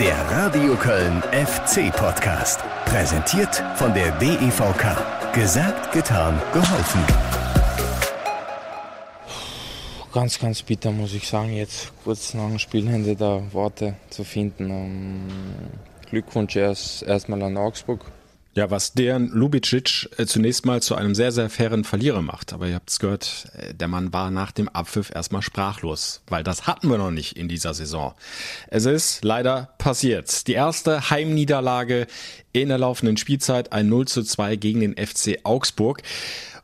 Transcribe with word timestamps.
Der 0.00 0.16
Radio 0.30 0.76
Köln 0.76 1.20
FC 1.32 1.90
Podcast. 1.92 2.60
Präsentiert 2.84 3.56
von 3.74 3.92
der 3.94 4.12
DEVK. 4.20 5.34
Gesagt, 5.34 5.92
getan, 5.92 6.40
geholfen. 6.52 7.00
Ganz, 10.12 10.38
ganz 10.38 10.62
bitter, 10.62 10.92
muss 10.92 11.14
ich 11.14 11.26
sagen, 11.26 11.52
jetzt 11.52 11.92
kurz 12.04 12.32
nach 12.34 12.46
dem 12.46 12.60
Spielende 12.60 13.16
da 13.16 13.42
Worte 13.50 13.96
zu 14.10 14.22
finden. 14.22 14.70
Um, 14.70 15.28
Glückwunsch 16.08 16.54
erst 16.54 17.02
erstmal 17.02 17.42
an 17.42 17.56
Augsburg. 17.56 18.04
Ja, 18.54 18.70
was 18.70 18.92
deren 18.92 19.28
Lubicic 19.28 20.08
äh, 20.16 20.26
zunächst 20.26 20.66
mal 20.66 20.82
zu 20.82 20.94
einem 20.96 21.14
sehr, 21.14 21.30
sehr 21.30 21.48
fairen 21.48 21.84
Verlierer 21.84 22.22
macht. 22.22 22.52
Aber 22.52 22.66
ihr 22.66 22.74
habt 22.74 22.90
es 22.90 22.98
gehört, 22.98 23.46
äh, 23.56 23.74
der 23.74 23.88
Mann 23.88 24.12
war 24.12 24.30
nach 24.30 24.52
dem 24.52 24.68
Abpfiff 24.68 25.12
erstmal 25.14 25.42
sprachlos, 25.42 26.22
weil 26.26 26.42
das 26.42 26.66
hatten 26.66 26.88
wir 26.88 26.98
noch 26.98 27.10
nicht 27.10 27.36
in 27.36 27.48
dieser 27.48 27.74
Saison. 27.74 28.14
Es 28.68 28.84
ist 28.84 29.22
leider 29.22 29.74
passiert. 29.78 30.46
Die 30.48 30.54
erste 30.54 31.10
Heimniederlage 31.10 32.06
in 32.52 32.68
der 32.68 32.78
laufenden 32.78 33.16
Spielzeit, 33.16 33.72
ein 33.72 33.88
0 33.88 34.08
zu 34.08 34.22
2 34.22 34.56
gegen 34.56 34.80
den 34.80 34.96
FC 34.96 35.40
Augsburg. 35.44 36.02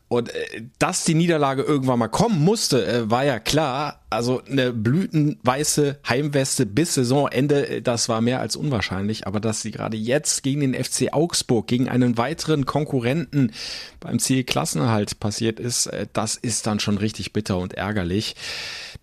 Und 0.09 0.29
äh, 0.29 0.63
dass 0.79 1.05
die 1.05 1.15
Niederlage 1.15 1.63
irgendwann 1.63 1.99
mal 1.99 2.09
kommen 2.09 2.43
musste, 2.45 2.87
äh, 2.87 3.11
war 3.11 3.25
ja 3.25 3.39
klar. 3.39 4.01
Also 4.11 4.43
eine 4.49 4.73
blütenweiße 4.73 5.99
Heimweste 6.09 6.67
bis 6.67 6.95
Saisonende, 6.95 7.69
äh, 7.69 7.83
das 7.83 8.09
war 8.09 8.21
mehr 8.21 8.41
als 8.41 8.55
unwahrscheinlich. 8.55 9.27
Aber 9.27 9.41
dass 9.41 9.63
sie 9.63 9.71
gerade 9.71 9.97
jetzt 9.97 10.43
gegen 10.43 10.61
den 10.61 10.75
FC 10.75 11.13
Augsburg, 11.13 11.67
gegen 11.67 11.89
einen 11.89 12.19
weiteren 12.19 12.67
Konkurrenten 12.67 13.53
beim 14.01 14.19
Ziel 14.19 14.45
Klassenerhalt 14.45 15.19
passiert 15.21 15.59
ist, 15.59 15.91
das 16.13 16.37
ist 16.37 16.67
dann 16.67 16.81
schon 16.81 16.99
richtig 16.99 17.33
bitter 17.33 17.59
und 17.59 17.73
ärgerlich. 17.73 18.37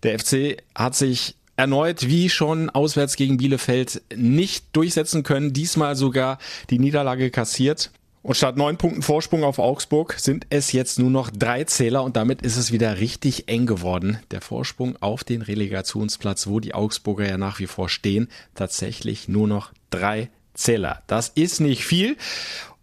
Der 0.02 0.18
FC 0.18 0.62
hat 0.74 0.94
sich 0.94 1.36
erneut 1.56 2.06
wie 2.08 2.30
schon 2.30 2.70
auswärts 2.70 3.16
gegen 3.16 3.36
Bielefeld 3.36 4.02
nicht 4.14 4.66
durchsetzen 4.72 5.22
können, 5.22 5.52
diesmal 5.52 5.96
sogar 5.96 6.38
die 6.70 6.78
Niederlage 6.78 7.30
kassiert. 7.30 7.90
Und 8.22 8.36
statt 8.36 8.56
neun 8.56 8.76
Punkten 8.76 9.02
Vorsprung 9.02 9.42
auf 9.42 9.58
Augsburg 9.58 10.14
sind 10.16 10.46
es 10.50 10.70
jetzt 10.70 10.98
nur 10.98 11.10
noch 11.10 11.30
drei 11.30 11.64
Zähler 11.64 12.04
und 12.04 12.16
damit 12.16 12.42
ist 12.42 12.56
es 12.56 12.70
wieder 12.70 12.98
richtig 12.98 13.48
eng 13.48 13.66
geworden. 13.66 14.20
Der 14.30 14.40
Vorsprung 14.40 14.96
auf 15.00 15.24
den 15.24 15.42
Relegationsplatz, 15.42 16.46
wo 16.46 16.60
die 16.60 16.72
Augsburger 16.72 17.28
ja 17.28 17.36
nach 17.36 17.58
wie 17.58 17.66
vor 17.66 17.88
stehen, 17.88 18.28
tatsächlich 18.54 19.28
nur 19.28 19.48
noch 19.48 19.72
drei 19.90 20.30
Zähler. 20.54 21.02
Das 21.08 21.30
ist 21.30 21.60
nicht 21.60 21.84
viel 21.84 22.16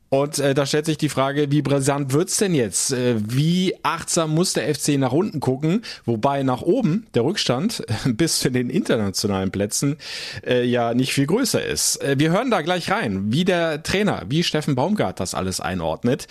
und 0.09 0.39
äh, 0.39 0.55
da 0.55 0.65
stellt 0.65 0.88
sich 0.88 0.97
die 0.97 1.09
Frage, 1.09 1.52
wie 1.52 1.61
brisant 1.61 2.13
wird's 2.13 2.38
denn 2.38 2.55
jetzt? 2.55 2.91
Äh, 2.91 3.15
wie 3.19 3.75
achtsam 3.83 4.33
muss 4.33 4.53
der 4.53 4.73
FC 4.73 4.97
nach 4.97 5.11
unten 5.11 5.39
gucken? 5.39 5.83
Wobei 6.05 6.41
nach 6.41 6.61
oben 6.61 7.05
der 7.13 7.23
Rückstand 7.23 7.83
bis 8.05 8.39
zu 8.39 8.49
den 8.49 8.71
internationalen 8.71 9.52
Plätzen 9.52 9.97
äh, 10.45 10.65
ja 10.65 10.95
nicht 10.95 11.13
viel 11.13 11.27
größer 11.27 11.63
ist. 11.63 12.02
Äh, 12.02 12.15
wir 12.17 12.31
hören 12.31 12.49
da 12.49 12.61
gleich 12.61 12.89
rein, 12.89 13.31
wie 13.31 13.45
der 13.45 13.83
Trainer, 13.83 14.23
wie 14.27 14.43
Steffen 14.43 14.73
Baumgart 14.73 15.19
das 15.19 15.35
alles 15.35 15.61
einordnet. 15.61 16.27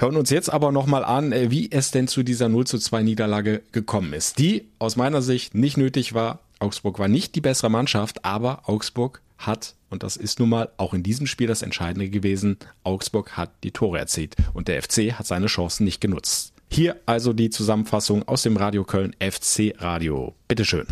Hören 0.00 0.16
uns 0.16 0.30
jetzt 0.30 0.48
aber 0.52 0.70
nochmal 0.70 1.04
an, 1.04 1.32
äh, 1.32 1.50
wie 1.50 1.72
es 1.72 1.90
denn 1.90 2.06
zu 2.06 2.22
dieser 2.22 2.48
0 2.48 2.68
zu 2.68 2.78
2 2.78 3.02
Niederlage 3.02 3.62
gekommen 3.72 4.12
ist. 4.12 4.38
Die 4.38 4.68
aus 4.78 4.94
meiner 4.94 5.22
Sicht 5.22 5.56
nicht 5.56 5.76
nötig 5.76 6.14
war. 6.14 6.38
Augsburg 6.60 7.00
war 7.00 7.08
nicht 7.08 7.34
die 7.34 7.40
bessere 7.40 7.70
Mannschaft, 7.70 8.24
aber 8.24 8.62
Augsburg 8.66 9.20
hat, 9.38 9.74
und 9.90 10.02
das 10.02 10.16
ist 10.16 10.38
nun 10.38 10.48
mal 10.48 10.70
auch 10.76 10.94
in 10.94 11.02
diesem 11.02 11.26
Spiel 11.26 11.46
das 11.46 11.62
Entscheidende 11.62 12.08
gewesen, 12.10 12.58
Augsburg 12.84 13.36
hat 13.36 13.50
die 13.64 13.72
Tore 13.72 13.98
erzielt 13.98 14.36
und 14.54 14.68
der 14.68 14.82
FC 14.82 15.12
hat 15.12 15.26
seine 15.26 15.46
Chancen 15.46 15.84
nicht 15.84 16.00
genutzt. 16.00 16.52
Hier 16.70 16.96
also 17.06 17.32
die 17.32 17.50
Zusammenfassung 17.50 18.26
aus 18.28 18.42
dem 18.42 18.56
Radio 18.56 18.84
Köln 18.84 19.14
FC 19.20 19.74
Radio. 19.78 20.34
Bitteschön. 20.48 20.86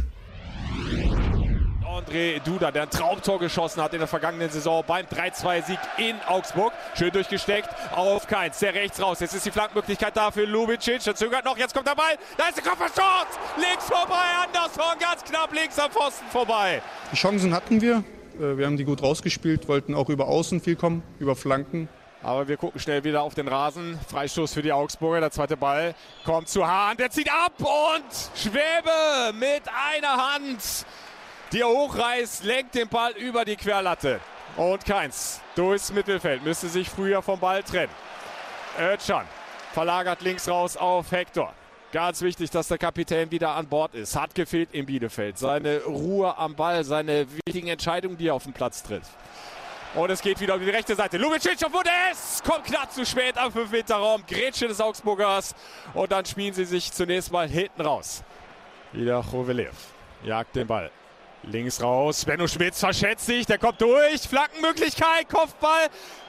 André 2.07 2.41
Duda, 2.41 2.71
der 2.71 2.85
ein 2.85 2.91
Traumtor 2.91 3.39
geschossen 3.39 3.83
hat 3.83 3.93
in 3.93 3.99
der 3.99 4.09
vergangenen 4.09 4.49
Saison 4.51 4.85
beim 4.87 5.07
3-2-Sieg 5.07 5.79
in 5.99 6.15
Augsburg. 6.27 6.73
Schön 6.95 7.11
durchgesteckt 7.11 7.69
auf 7.95 8.27
Keins, 8.27 8.59
der 8.59 8.75
rechts 8.75 9.01
raus. 9.01 9.21
Jetzt 9.21 9.35
ist 9.35 9.45
die 9.45 9.51
Flankmöglichkeit 9.51 10.17
da 10.17 10.31
für 10.31 10.45
Lubicic. 10.45 11.03
Der 11.03 11.15
zögert 11.15 11.45
noch, 11.45 11.59
jetzt 11.59 11.75
kommt 11.75 11.89
der 11.89 11.95
Ball. 11.95 12.17
Da 12.37 12.49
ist 12.49 12.57
der 12.57 12.65
Kopfballschuss! 12.65 13.39
Links 13.57 13.87
vorbei, 13.87 14.23
Andersson 14.45 14.99
ganz 15.01 15.25
knapp 15.25 15.53
links 15.53 15.79
am 15.79 15.91
Pfosten 15.91 16.27
vorbei. 16.31 16.81
Die 17.13 17.17
Chancen 17.17 17.53
hatten 17.53 17.81
wir. 17.81 18.05
Äh, 18.39 18.59
wir 18.59 18.67
haben 18.67 18.77
die 18.77 18.85
gut 18.85 19.03
rausgespielt, 19.03 19.69
wollten 19.69 19.95
auch 19.95 20.09
über 20.09 20.29
Außen 20.29 20.61
viel 20.61 20.77
kommen, 20.77 21.03
über 21.19 21.37
Flanken. 21.37 21.89
Aber 22.23 22.49
wir 22.49 22.57
gucken 22.57 22.81
schnell 22.81 23.05
wieder 23.05 23.23
auf 23.23 23.35
den 23.35 23.47
Rasen. 23.47 23.99
Freistoß 24.09 24.55
für 24.55 24.63
die 24.63 24.73
Augsburger. 24.73 25.21
Der 25.21 25.31
zweite 25.31 25.57
Ball 25.57 25.95
kommt 26.25 26.49
zu 26.49 26.67
Hahn. 26.67 26.97
Der 26.97 27.11
zieht 27.11 27.31
ab 27.31 27.53
und 27.59 28.05
Schwäbe 28.35 29.33
mit 29.39 29.63
einer 29.69 30.35
Hand, 30.35 30.87
die 31.53 31.61
er 31.61 31.69
hochreißt, 31.69 32.45
lenkt 32.45 32.75
den 32.75 32.89
Ball 32.89 33.13
über 33.13 33.45
die 33.45 33.57
Querlatte. 33.57 34.21
Und 34.57 34.85
Keins 34.85 35.41
durchs 35.55 35.93
Mittelfeld. 35.93 36.43
Müsste 36.43 36.69
sich 36.69 36.89
früher 36.89 37.23
vom 37.23 37.39
Ball 37.39 37.63
trennen. 37.63 37.93
Özcan 38.79 39.27
verlagert 39.73 40.23
links 40.23 40.49
raus 40.49 40.77
auf 40.77 41.13
Hector. 41.13 41.53
Ganz 41.97 42.21
wichtig, 42.21 42.51
dass 42.51 42.69
der 42.69 42.77
Kapitän 42.77 43.31
wieder 43.31 43.53
an 43.53 43.69
Bord 43.69 43.95
ist. 43.95 44.21
Hat 44.21 44.35
gefehlt 44.35 44.69
in 44.73 44.85
Bielefeld. 44.85 45.39
Seine 45.39 45.83
Ruhe 45.85 46.37
am 46.37 46.55
Ball, 46.55 46.85
seine 46.85 47.27
wichtigen 47.47 47.69
Entscheidungen, 47.69 48.19
die 48.19 48.29
er 48.29 48.35
auf 48.35 48.45
den 48.45 48.53
Platz 48.53 48.83
tritt. 48.83 49.01
Und 49.95 50.11
es 50.11 50.21
geht 50.21 50.39
wieder 50.39 50.57
um 50.57 50.61
die 50.61 50.69
rechte 50.69 50.95
Seite. 50.95 51.17
Lubicic 51.17 51.65
auf 51.65 51.73
Modest! 51.73 52.45
Kommt 52.45 52.65
knapp 52.65 52.93
zu 52.93 53.07
spät 53.07 53.39
am 53.39 53.51
5-Meter-Raum. 53.51 54.25
Grätsche 54.29 54.69
des 54.69 54.79
Augsburgers. 54.79 55.55
Und 55.95 56.13
dann 56.13 56.27
spielen 56.27 56.53
sie 56.53 56.67
sich 56.67 56.93
zunächst 56.93 57.33
mal 57.33 57.49
hinten 57.49 57.81
raus. 57.81 58.23
Wieder 58.93 59.23
Chovelev. 59.23 59.73
Jagt 60.23 60.55
den 60.55 60.67
Ball. 60.67 60.91
Links 61.45 61.81
raus. 61.81 62.27
Benno 62.27 62.47
Schmitz 62.47 62.79
verschätzt 62.79 63.25
sich. 63.25 63.47
Der 63.47 63.57
kommt 63.57 63.81
durch. 63.81 64.21
Flankenmöglichkeit. 64.21 65.31
Kopfball. 65.31 65.87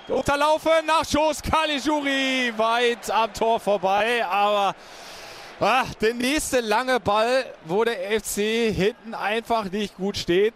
Unterlaufen. 0.08 0.86
Nachschuss. 0.86 1.42
Caligiuri 1.42 2.54
weit 2.56 3.12
am 3.12 3.34
Tor 3.34 3.60
vorbei. 3.60 4.26
Aber 4.26 4.74
Ach, 5.59 5.91
der 5.95 6.13
nächste 6.13 6.59
lange 6.59 7.00
Ball, 7.00 7.45
wo 7.66 7.84
der 7.84 8.22
FC 8.22 8.72
hinten 8.72 9.16
einfach 9.16 9.72
nicht 9.72 9.97
gut 9.97 10.16
steht. 10.16 10.53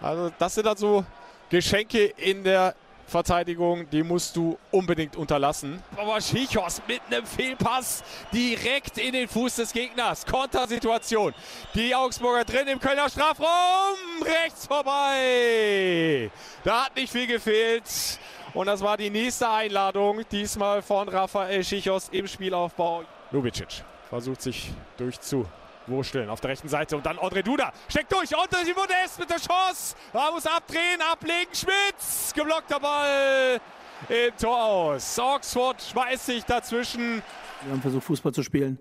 Also 0.00 0.32
das 0.38 0.54
sind 0.54 0.66
dann 0.66 0.76
so 0.78 1.04
Geschenke 1.50 2.06
in 2.16 2.42
der 2.42 2.74
Verteidigung, 3.06 3.90
die 3.90 4.02
musst 4.02 4.34
du 4.36 4.56
unbedingt 4.70 5.16
unterlassen. 5.16 5.82
Aber 5.98 6.18
Schichos 6.18 6.80
mit 6.88 7.02
einem 7.10 7.26
Fehlpass 7.26 8.02
direkt 8.32 8.96
in 8.96 9.12
den 9.12 9.28
Fuß 9.28 9.56
des 9.56 9.70
Gegners. 9.70 10.24
Kontersituation. 10.24 11.34
Die 11.74 11.94
Augsburger 11.94 12.46
drin 12.46 12.68
im 12.68 12.80
Kölner 12.80 13.10
Strafraum. 13.10 13.98
Rechts 14.22 14.66
vorbei. 14.66 16.30
Da 16.64 16.86
hat 16.86 16.96
nicht 16.96 17.12
viel 17.12 17.26
gefehlt. 17.26 17.84
Und 18.54 18.64
das 18.64 18.80
war 18.80 18.96
die 18.96 19.10
nächste 19.10 19.50
Einladung. 19.50 20.22
Diesmal 20.30 20.80
von 20.80 21.06
Rafael 21.10 21.62
Schichos 21.62 22.08
im 22.12 22.26
Spielaufbau. 22.26 23.04
Lubicic 23.30 23.84
versucht 24.12 24.42
sich 24.42 24.74
durchzuwurschteln 24.98 26.28
auf 26.28 26.38
der 26.42 26.50
rechten 26.50 26.68
Seite 26.68 26.98
und 26.98 27.06
dann 27.06 27.16
André 27.16 27.42
Duda 27.42 27.72
steckt 27.88 28.12
durch, 28.12 28.28
André 28.36 28.74
Modest 28.76 29.18
mit 29.18 29.30
der 29.30 29.38
Chance, 29.38 29.96
er 30.12 30.30
muss 30.30 30.46
abdrehen, 30.46 31.00
ablegen, 31.10 31.50
Schmitz, 31.54 32.34
geblockter 32.34 32.78
Ball 32.78 33.58
im 34.10 34.36
Tor 34.36 34.62
aus. 34.62 35.18
Oxford 35.18 35.80
schmeißt 35.80 36.26
sich 36.26 36.44
dazwischen. 36.44 37.22
Wir 37.62 37.72
haben 37.72 37.80
versucht 37.80 38.04
Fußball 38.04 38.34
zu 38.34 38.42
spielen, 38.42 38.78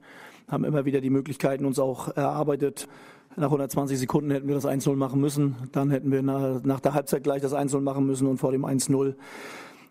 haben 0.50 0.66
immer 0.66 0.84
wieder 0.84 1.00
die 1.00 1.10
Möglichkeiten 1.10 1.64
uns 1.64 1.80
auch 1.80 2.10
erarbeitet. 2.10 2.90
Nach 3.38 3.46
120 3.46 3.98
Sekunden 4.00 4.32
hätten 4.32 4.50
wir 4.50 4.56
das 4.56 4.66
1-0 4.66 4.98
machen 4.98 5.22
müssen. 5.22 5.70
Dann 5.72 5.92
hätten 5.92 6.12
wir 6.12 6.22
nach, 6.22 6.82
der 6.82 6.94
Halbzeit 6.94 7.24
gleich 7.24 7.42
das 7.42 7.54
1-0 7.54 7.80
machen 7.80 8.06
müssen 8.06 8.28
und 8.28 8.38
vor 8.38 8.52
dem 8.52 8.66
1-0 8.66 9.16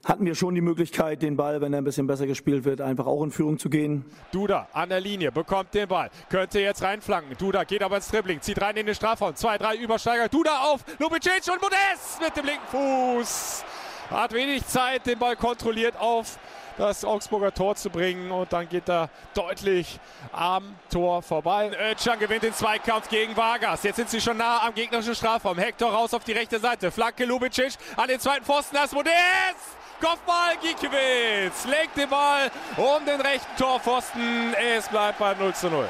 hatten 0.04 0.24
wir 0.24 0.34
schon 0.34 0.54
die 0.54 0.60
Möglichkeit, 0.60 1.22
den 1.22 1.36
Ball, 1.36 1.60
wenn 1.60 1.72
er 1.72 1.80
ein 1.80 1.84
bisschen 1.84 2.06
besser 2.06 2.26
gespielt 2.26 2.64
wird, 2.64 2.80
einfach 2.80 3.06
auch 3.06 3.22
in 3.22 3.30
Führung 3.30 3.58
zu 3.58 3.68
gehen. 3.68 4.04
Duda 4.32 4.68
an 4.72 4.88
der 4.88 5.00
Linie, 5.00 5.30
bekommt 5.30 5.74
den 5.74 5.88
Ball, 5.88 6.10
könnte 6.30 6.60
jetzt 6.60 6.82
reinflanken. 6.82 7.36
Duda 7.36 7.64
geht 7.64 7.82
aber 7.82 7.96
ins 7.96 8.08
Dribbling, 8.08 8.40
zieht 8.40 8.60
rein 8.60 8.76
in 8.76 8.86
den 8.86 8.94
Strafraum. 8.94 9.34
Zwei, 9.34 9.58
drei 9.58 9.76
Übersteiger. 9.76 10.28
Duda 10.28 10.64
auf 10.64 10.84
Lubicic 10.98 11.46
und 11.52 11.60
Modest 11.60 12.20
mit 12.20 12.36
dem 12.36 12.46
linken 12.46 12.66
Fuß. 12.68 13.64
Hat 14.10 14.32
wenig 14.32 14.66
Zeit, 14.66 15.06
den 15.06 15.18
Ball 15.18 15.36
kontrolliert 15.36 15.96
auf 15.98 16.38
das 16.78 17.04
Augsburger 17.04 17.52
Tor 17.52 17.76
zu 17.76 17.90
bringen 17.90 18.30
und 18.30 18.52
dann 18.52 18.68
geht 18.68 18.88
er 18.88 19.10
deutlich 19.34 20.00
am 20.32 20.76
Tor 20.90 21.20
vorbei. 21.20 21.70
Özcan 21.78 22.18
gewinnt 22.18 22.42
den 22.42 22.54
Zweikampf 22.54 23.08
gegen 23.10 23.36
Vargas. 23.36 23.82
Jetzt 23.82 23.96
sind 23.96 24.08
sie 24.08 24.20
schon 24.20 24.38
nah 24.38 24.66
am 24.66 24.74
gegnerischen 24.74 25.14
Strafraum. 25.14 25.58
Hector 25.58 25.92
raus 25.92 26.14
auf 26.14 26.24
die 26.24 26.32
rechte 26.32 26.58
Seite. 26.58 26.90
Flanke 26.90 27.26
Lubicic 27.26 27.74
an 27.96 28.08
den 28.08 28.18
zweiten 28.18 28.44
Pfosten. 28.44 28.76
Das 28.76 28.92
Modest! 28.92 29.79
Kopfball, 30.00 30.56
Gikiewicz 30.62 31.66
legt 31.66 31.96
den 31.96 32.08
Ball 32.08 32.50
um 32.76 33.04
den 33.04 33.20
rechten 33.20 33.56
Torpfosten. 33.56 34.54
Es 34.54 34.88
bleibt 34.88 35.18
bei 35.18 35.34
0 35.34 35.54
zu 35.54 35.68
0. 35.68 35.88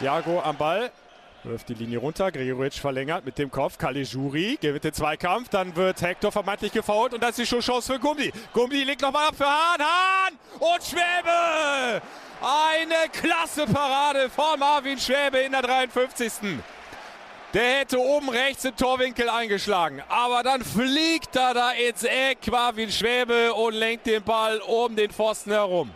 Jago 0.00 0.40
am 0.40 0.56
Ball, 0.56 0.90
wirft 1.44 1.68
die 1.68 1.74
Linie 1.74 1.98
runter. 1.98 2.32
Gregoritsch 2.32 2.80
verlängert 2.80 3.24
mit 3.24 3.38
dem 3.38 3.50
Kopf. 3.50 3.78
Caligiuri 3.78 4.58
gewinnt 4.60 4.84
den 4.84 4.92
Zweikampf. 4.92 5.48
Dann 5.50 5.76
wird 5.76 6.00
Hector 6.00 6.32
vermeintlich 6.32 6.72
gefault 6.72 7.14
und 7.14 7.22
das 7.22 7.38
ist 7.38 7.52
die 7.52 7.60
Chance 7.60 7.92
für 7.92 7.98
Gummi. 7.98 8.32
Gummi 8.52 8.82
legt 8.82 9.02
nochmal 9.02 9.28
ab 9.28 9.34
für 9.36 9.46
Hahn. 9.46 9.80
Hahn 9.80 10.38
und 10.58 10.82
Schwäbe. 10.82 12.02
Eine 12.40 13.08
klasse 13.12 13.66
Parade 13.66 14.28
von 14.28 14.58
Marvin 14.58 14.98
Schwäbe 14.98 15.38
in 15.38 15.52
der 15.52 15.62
53. 15.62 16.58
Der 17.54 17.78
hätte 17.78 18.00
oben 18.00 18.30
rechts 18.30 18.62
den 18.62 18.74
Torwinkel 18.74 19.28
eingeschlagen. 19.28 20.02
Aber 20.08 20.42
dann 20.42 20.64
fliegt 20.64 21.36
er 21.36 21.54
da 21.54 21.70
ins 21.70 22.02
Eck, 22.02 22.50
Marvin 22.50 22.90
Schwäbe 22.90 23.54
und 23.54 23.74
lenkt 23.74 24.06
den 24.06 24.24
Ball 24.24 24.58
um 24.58 24.96
den 24.96 25.12
Pfosten 25.12 25.52
herum. 25.52 25.88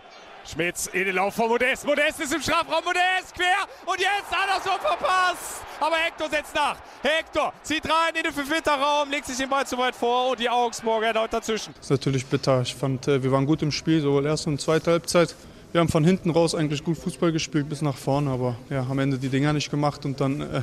Schmitz 0.46 0.86
in 0.86 1.06
den 1.06 1.16
Lauf 1.16 1.34
von 1.34 1.48
Modest. 1.48 1.84
Modest 1.84 2.20
ist 2.20 2.32
im 2.32 2.40
Strafraum. 2.40 2.84
Modest 2.84 3.34
quer. 3.34 3.66
Und 3.84 3.98
jetzt 3.98 4.30
hat 4.30 4.48
er 4.48 4.60
so 4.62 4.70
verpasst. 4.78 5.62
Aber 5.80 5.96
Hector 5.96 6.30
setzt 6.30 6.54
nach. 6.54 6.76
Hector 7.02 7.52
zieht 7.64 7.84
rein 7.84 8.14
in 8.14 8.22
den 8.22 8.32
5-Meter-Raum, 8.32 9.10
legt 9.10 9.26
sich 9.26 9.36
den 9.36 9.48
Ball 9.48 9.66
zu 9.66 9.76
weit 9.78 9.96
vor 9.96 10.30
und 10.30 10.38
die 10.38 10.48
Augsburger 10.48 11.08
erneut 11.08 11.32
dazwischen. 11.32 11.74
Das 11.74 11.86
ist 11.86 11.90
natürlich 11.90 12.24
bitter. 12.24 12.62
Ich 12.62 12.76
fand, 12.76 13.08
äh, 13.08 13.20
wir 13.20 13.32
waren 13.32 13.46
gut 13.46 13.62
im 13.62 13.72
Spiel, 13.72 14.00
sowohl 14.00 14.26
erste 14.26 14.48
und 14.48 14.60
zweite 14.60 14.92
Halbzeit. 14.92 15.34
Wir 15.72 15.80
haben 15.80 15.88
von 15.88 16.04
hinten 16.04 16.30
raus 16.30 16.54
eigentlich 16.54 16.84
gut 16.84 16.98
Fußball 16.98 17.32
gespielt 17.32 17.68
bis 17.68 17.82
nach 17.82 17.96
vorne, 17.96 18.30
aber 18.30 18.56
ja, 18.70 18.86
am 18.88 19.00
Ende 19.00 19.18
die 19.18 19.28
Dinger 19.28 19.52
nicht 19.52 19.70
gemacht 19.70 20.04
und 20.04 20.20
dann 20.20 20.40
äh, 20.40 20.62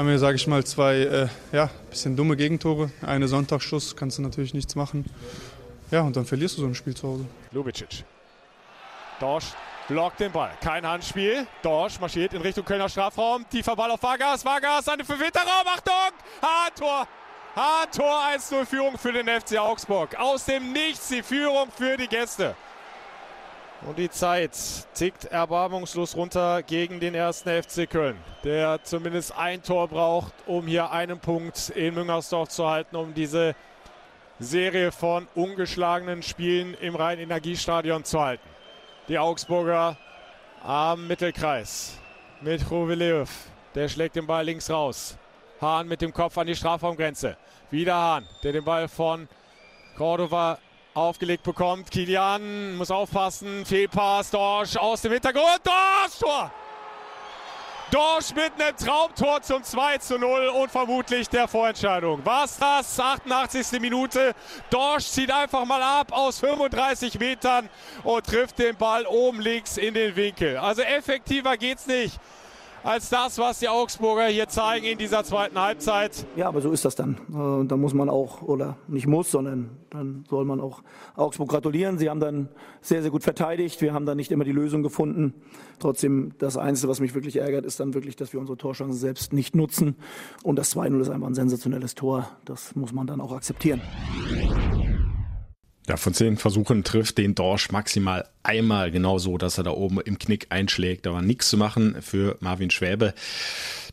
haben 0.00 0.08
wir, 0.08 0.18
sage 0.18 0.36
ich 0.36 0.46
mal, 0.46 0.64
zwei 0.64 0.96
äh, 0.96 1.28
ja, 1.52 1.68
bisschen 1.90 2.16
dumme 2.16 2.34
Gegentore. 2.34 2.90
Eine 3.02 3.28
Sonntagsschuss, 3.28 3.96
kannst 3.96 4.16
du 4.16 4.22
natürlich 4.22 4.54
nichts 4.54 4.74
machen. 4.74 5.04
Ja, 5.90 6.00
und 6.00 6.16
dann 6.16 6.24
verlierst 6.24 6.56
du 6.56 6.62
so 6.62 6.66
ein 6.66 6.74
Spiel 6.74 6.96
zu 6.96 7.06
Hause. 7.06 7.26
Lubicic. 7.52 8.02
Dorsch 9.20 9.48
blockt 9.88 10.20
den 10.20 10.32
Ball. 10.32 10.52
Kein 10.62 10.86
Handspiel. 10.86 11.46
Dorsch 11.62 12.00
marschiert 12.00 12.32
in 12.32 12.40
Richtung 12.40 12.64
Kölner 12.64 12.88
Strafraum. 12.88 13.44
Tiefer 13.50 13.76
Ball 13.76 13.90
auf 13.90 14.02
Vargas. 14.02 14.42
Vargas 14.42 14.88
an 14.88 15.00
den 15.00 15.06
Raum. 15.06 15.66
Achtung! 15.66 15.94
Handtor! 16.40 17.06
Handtor 17.54 18.22
1-0 18.34 18.64
Führung 18.64 18.96
für 18.96 19.12
den 19.12 19.28
FC 19.28 19.58
Augsburg. 19.58 20.18
Aus 20.18 20.46
dem 20.46 20.72
Nichts 20.72 21.08
die 21.08 21.22
Führung 21.22 21.68
für 21.76 21.98
die 21.98 22.06
Gäste. 22.06 22.56
Und 23.86 23.98
die 23.98 24.10
Zeit 24.10 24.52
tickt 24.94 25.24
erbarmungslos 25.24 26.14
runter 26.14 26.62
gegen 26.62 27.00
den 27.00 27.14
ersten 27.14 27.62
FC 27.62 27.88
Köln, 27.88 28.16
der 28.44 28.82
zumindest 28.84 29.34
ein 29.36 29.62
Tor 29.62 29.88
braucht, 29.88 30.34
um 30.46 30.66
hier 30.66 30.90
einen 30.90 31.18
Punkt 31.18 31.70
in 31.70 31.94
Müngersdorf 31.94 32.50
zu 32.50 32.68
halten, 32.68 32.96
um 32.96 33.14
diese 33.14 33.54
Serie 34.38 34.92
von 34.92 35.26
ungeschlagenen 35.34 36.22
Spielen 36.22 36.74
im 36.74 36.94
Rhein-Energiestadion 36.94 38.04
zu 38.04 38.20
halten. 38.20 38.46
Die 39.08 39.18
Augsburger 39.18 39.96
am 40.62 41.06
Mittelkreis 41.06 41.98
mit 42.42 42.70
Rovelev. 42.70 43.30
Der 43.74 43.88
schlägt 43.88 44.16
den 44.16 44.26
Ball 44.26 44.44
links 44.44 44.68
raus. 44.68 45.16
Hahn 45.60 45.88
mit 45.88 46.02
dem 46.02 46.12
Kopf 46.12 46.36
an 46.36 46.46
die 46.46 46.54
Strafraumgrenze. 46.54 47.36
Wieder 47.70 47.94
Hahn, 47.94 48.28
der 48.42 48.52
den 48.52 48.64
Ball 48.64 48.88
von 48.88 49.26
Cordova 49.96 50.58
aufgelegt 50.94 51.42
bekommt. 51.42 51.90
Kilian 51.90 52.76
muss 52.76 52.90
aufpassen. 52.90 53.64
Fehlpass. 53.64 54.30
Dorsch 54.30 54.76
aus 54.76 55.02
dem 55.02 55.12
Hintergrund. 55.12 55.60
Dorsch, 55.64 56.18
Tor! 56.18 56.50
Dorsch 57.90 58.32
mit 58.36 58.52
einem 58.56 58.76
Traumtor 58.76 59.42
zum 59.42 59.64
2 59.64 59.98
zu 59.98 60.16
0 60.16 60.46
und 60.48 60.70
vermutlich 60.70 61.28
der 61.28 61.48
Vorentscheidung. 61.48 62.20
Was 62.22 62.56
das? 62.56 63.00
88. 63.00 63.80
Minute. 63.80 64.32
Dorsch 64.70 65.06
zieht 65.06 65.32
einfach 65.32 65.64
mal 65.64 65.82
ab 65.82 66.12
aus 66.12 66.38
35 66.38 67.18
Metern 67.18 67.68
und 68.04 68.24
trifft 68.24 68.60
den 68.60 68.76
Ball 68.76 69.06
oben 69.06 69.40
links 69.40 69.76
in 69.76 69.94
den 69.94 70.14
Winkel. 70.14 70.56
Also 70.56 70.82
effektiver 70.82 71.56
geht's 71.56 71.88
nicht 71.88 72.20
als 72.82 73.10
das, 73.10 73.38
was 73.38 73.58
die 73.58 73.68
Augsburger 73.68 74.26
hier 74.26 74.48
zeigen 74.48 74.86
in 74.86 74.98
dieser 74.98 75.24
zweiten 75.24 75.58
Halbzeit. 75.58 76.26
Ja, 76.36 76.48
aber 76.48 76.60
so 76.60 76.70
ist 76.72 76.84
das 76.84 76.94
dann. 76.94 77.16
Äh, 77.30 77.66
da 77.66 77.76
muss 77.76 77.94
man 77.94 78.08
auch, 78.08 78.42
oder 78.42 78.76
nicht 78.88 79.06
muss, 79.06 79.30
sondern 79.30 79.70
dann 79.90 80.24
soll 80.28 80.44
man 80.44 80.60
auch 80.60 80.82
Augsburg 81.16 81.48
gratulieren. 81.48 81.98
Sie 81.98 82.08
haben 82.08 82.20
dann 82.20 82.48
sehr, 82.80 83.02
sehr 83.02 83.10
gut 83.10 83.22
verteidigt. 83.22 83.80
Wir 83.80 83.92
haben 83.92 84.06
dann 84.06 84.16
nicht 84.16 84.30
immer 84.32 84.44
die 84.44 84.52
Lösung 84.52 84.82
gefunden. 84.82 85.34
Trotzdem, 85.78 86.32
das 86.38 86.56
Einzige, 86.56 86.88
was 86.88 87.00
mich 87.00 87.14
wirklich 87.14 87.36
ärgert, 87.36 87.64
ist 87.64 87.80
dann 87.80 87.94
wirklich, 87.94 88.16
dass 88.16 88.32
wir 88.32 88.40
unsere 88.40 88.56
Torchancen 88.56 88.98
selbst 88.98 89.32
nicht 89.32 89.54
nutzen. 89.54 89.96
Und 90.42 90.56
das 90.56 90.76
2-0 90.76 91.00
ist 91.00 91.10
einfach 91.10 91.26
ein 91.26 91.34
sensationelles 91.34 91.94
Tor. 91.94 92.28
Das 92.44 92.74
muss 92.76 92.92
man 92.92 93.06
dann 93.06 93.20
auch 93.20 93.32
akzeptieren. 93.32 93.80
Ja, 95.90 95.96
von 95.96 96.14
zehn 96.14 96.36
Versuchen 96.36 96.84
trifft 96.84 97.18
den 97.18 97.34
Dorsch 97.34 97.72
maximal 97.72 98.28
einmal 98.44 98.92
genau 98.92 99.18
so, 99.18 99.38
dass 99.38 99.58
er 99.58 99.64
da 99.64 99.72
oben 99.72 100.00
im 100.00 100.20
Knick 100.20 100.46
einschlägt. 100.50 101.04
Da 101.04 101.12
war 101.12 101.20
nichts 101.20 101.48
zu 101.48 101.56
machen 101.56 101.96
für 102.00 102.36
Marvin 102.38 102.70
Schwäbe. 102.70 103.12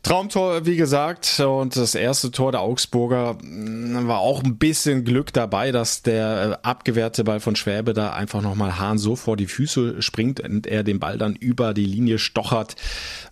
Traumtor, 0.04 0.64
wie 0.64 0.76
gesagt, 0.76 1.40
und 1.40 1.74
das 1.74 1.96
erste 1.96 2.30
Tor 2.30 2.52
der 2.52 2.60
Augsburger 2.60 3.36
mm, 3.42 4.06
war 4.06 4.20
auch 4.20 4.44
ein 4.44 4.58
bisschen 4.58 5.02
Glück 5.04 5.32
dabei, 5.32 5.72
dass 5.72 6.02
der 6.02 6.60
äh, 6.62 6.66
abgewehrte 6.66 7.24
Ball 7.24 7.40
von 7.40 7.56
Schwäbe 7.56 7.94
da 7.94 8.12
einfach 8.12 8.42
nochmal 8.42 8.78
Hahn 8.78 8.98
so 8.98 9.16
vor 9.16 9.36
die 9.36 9.48
Füße 9.48 10.00
springt 10.00 10.38
und 10.38 10.68
er 10.68 10.84
den 10.84 11.00
Ball 11.00 11.18
dann 11.18 11.34
über 11.34 11.74
die 11.74 11.84
Linie 11.84 12.20
stochert. 12.20 12.76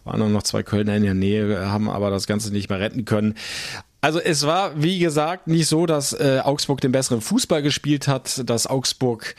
Waren 0.02 0.32
noch 0.32 0.42
zwei 0.42 0.64
Kölner 0.64 0.96
in 0.96 1.04
der 1.04 1.14
Nähe, 1.14 1.70
haben 1.70 1.88
aber 1.88 2.10
das 2.10 2.26
Ganze 2.26 2.50
nicht 2.50 2.68
mehr 2.68 2.80
retten 2.80 3.04
können. 3.04 3.36
Also 4.06 4.20
es 4.20 4.46
war, 4.46 4.80
wie 4.80 5.00
gesagt, 5.00 5.48
nicht 5.48 5.66
so, 5.66 5.84
dass 5.84 6.12
äh, 6.12 6.38
Augsburg 6.44 6.80
den 6.80 6.92
besseren 6.92 7.20
Fußball 7.20 7.60
gespielt 7.60 8.06
hat, 8.06 8.48
dass 8.48 8.68
Augsburg 8.68 9.34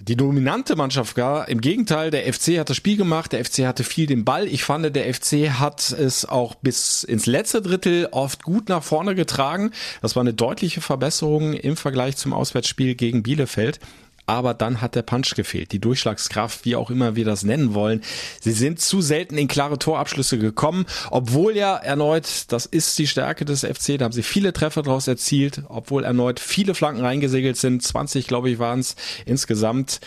die 0.00 0.16
dominante 0.16 0.74
Mannschaft 0.74 1.18
war. 1.18 1.50
Im 1.50 1.60
Gegenteil, 1.60 2.10
der 2.10 2.32
FC 2.32 2.58
hat 2.58 2.70
das 2.70 2.78
Spiel 2.78 2.96
gemacht, 2.96 3.32
der 3.32 3.44
FC 3.44 3.66
hatte 3.66 3.84
viel 3.84 4.06
den 4.06 4.24
Ball. 4.24 4.46
Ich 4.46 4.64
fand, 4.64 4.96
der 4.96 5.12
FC 5.12 5.50
hat 5.50 5.92
es 5.92 6.24
auch 6.24 6.54
bis 6.54 7.04
ins 7.04 7.26
letzte 7.26 7.60
Drittel 7.60 8.08
oft 8.10 8.42
gut 8.42 8.70
nach 8.70 8.82
vorne 8.82 9.14
getragen. 9.14 9.72
Das 10.00 10.16
war 10.16 10.22
eine 10.22 10.32
deutliche 10.32 10.80
Verbesserung 10.80 11.52
im 11.52 11.76
Vergleich 11.76 12.16
zum 12.16 12.32
Auswärtsspiel 12.32 12.94
gegen 12.94 13.22
Bielefeld 13.22 13.80
aber 14.26 14.54
dann 14.54 14.80
hat 14.80 14.94
der 14.94 15.02
Punch 15.02 15.34
gefehlt, 15.34 15.72
die 15.72 15.78
Durchschlagskraft, 15.78 16.64
wie 16.64 16.76
auch 16.76 16.90
immer 16.90 17.16
wir 17.16 17.24
das 17.24 17.44
nennen 17.44 17.74
wollen. 17.74 18.02
Sie 18.40 18.52
sind 18.52 18.80
zu 18.80 19.00
selten 19.00 19.38
in 19.38 19.48
klare 19.48 19.78
Torabschlüsse 19.78 20.38
gekommen, 20.38 20.86
obwohl 21.10 21.56
ja 21.56 21.76
erneut, 21.76 22.44
das 22.48 22.66
ist 22.66 22.98
die 22.98 23.06
Stärke 23.06 23.44
des 23.44 23.60
FC, 23.60 23.98
da 23.98 24.04
haben 24.04 24.12
sie 24.12 24.22
viele 24.22 24.52
Treffer 24.52 24.82
draus 24.82 25.08
erzielt, 25.08 25.62
obwohl 25.68 26.04
erneut 26.04 26.40
viele 26.40 26.74
Flanken 26.74 27.02
reingesegelt 27.02 27.56
sind, 27.56 27.82
20 27.82 28.26
glaube 28.26 28.50
ich 28.50 28.58
waren 28.58 28.80
es 28.80 28.96
insgesamt. 29.24 30.00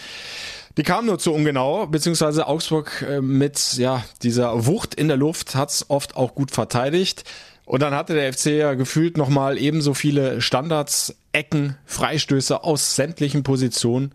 Die 0.77 0.83
kamen 0.83 1.07
nur 1.07 1.19
zu 1.19 1.33
ungenau, 1.33 1.88
beziehungsweise 1.88 2.48
Augsburg 2.48 3.06
äh, 3.07 3.22
mit 3.22 3.74
ja 3.77 4.06
dieser 4.22 4.65
Wucht 4.65 4.95
in 4.95 5.07
der 5.07 5.18
Luft 5.18 5.56
hat's 5.56 5.86
oft 5.89 6.15
auch 6.15 6.36
gut 6.36 6.51
verteidigt. 6.51 7.24
Und 7.69 7.83
dann 7.83 7.94
hatte 7.94 8.16
der 8.16 8.33
FC 8.33 8.48
ja 8.48 8.74
gefühlt 8.74 9.16
nochmal 9.16 9.60
ebenso 9.60 9.94
viele 9.94 10.42
Standards, 10.42 11.16
Ecken, 11.33 11.77
Freistöße 11.86 12.63
aus 12.63 12.95
sämtlichen 12.95 13.44
Positionen. 13.44 14.12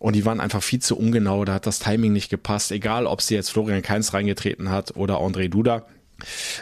Und 0.00 0.16
die 0.16 0.24
waren 0.24 0.40
einfach 0.40 0.60
viel 0.60 0.80
zu 0.80 0.98
ungenau. 0.98 1.44
Da 1.44 1.54
hat 1.54 1.68
das 1.68 1.78
Timing 1.78 2.12
nicht 2.12 2.30
gepasst. 2.30 2.72
Egal, 2.72 3.06
ob 3.06 3.22
sie 3.22 3.36
jetzt 3.36 3.52
Florian 3.52 3.82
Keins 3.82 4.12
reingetreten 4.12 4.70
hat 4.70 4.96
oder 4.96 5.20
André 5.20 5.48
Duda. 5.48 5.86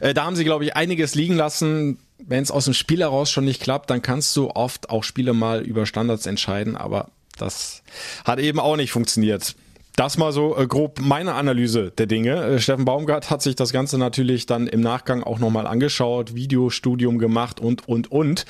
Äh, 0.03 0.13
da 0.13 0.27
haben 0.27 0.37
sie, 0.37 0.45
glaube 0.45 0.67
ich, 0.67 0.77
einiges 0.77 1.15
liegen 1.15 1.35
lassen. 1.35 1.99
Wenn 2.19 2.43
es 2.43 2.51
aus 2.51 2.67
dem 2.67 2.75
Spiel 2.75 3.01
heraus 3.01 3.31
schon 3.31 3.47
nicht 3.47 3.63
klappt, 3.63 3.89
dann 3.89 4.03
kannst 4.03 4.37
du 4.37 4.51
oft 4.51 4.91
auch 4.91 5.05
Spiele 5.05 5.33
mal 5.33 5.63
über 5.63 5.87
Standards 5.87 6.27
entscheiden. 6.27 6.77
Aber 6.77 7.09
das 7.39 7.83
hat 8.27 8.39
eben 8.39 8.61
auch 8.61 8.77
nicht 8.77 8.93
funktioniert. 8.93 9.55
Das 9.99 10.17
mal 10.17 10.31
so 10.31 10.57
äh, 10.57 10.69
grob 10.69 11.01
meine 11.01 11.35
Analyse 11.35 11.91
der 11.91 12.07
Dinge. 12.07 12.37
Äh, 12.37 12.61
Steffen 12.61 12.85
Baumgart 12.85 13.31
hat 13.31 13.43
sich 13.43 13.57
das 13.57 13.73
Ganze 13.73 13.99
natürlich 13.99 14.47
dann 14.47 14.69
im 14.69 14.81
Nachgang 14.81 15.25
auch 15.25 15.41
nochmal 15.41 15.67
angeschaut, 15.67 16.37
Videostudium 16.37 17.19
gemacht 17.19 17.59
und, 17.59 17.89
und, 17.89 18.13
und. 18.13 18.45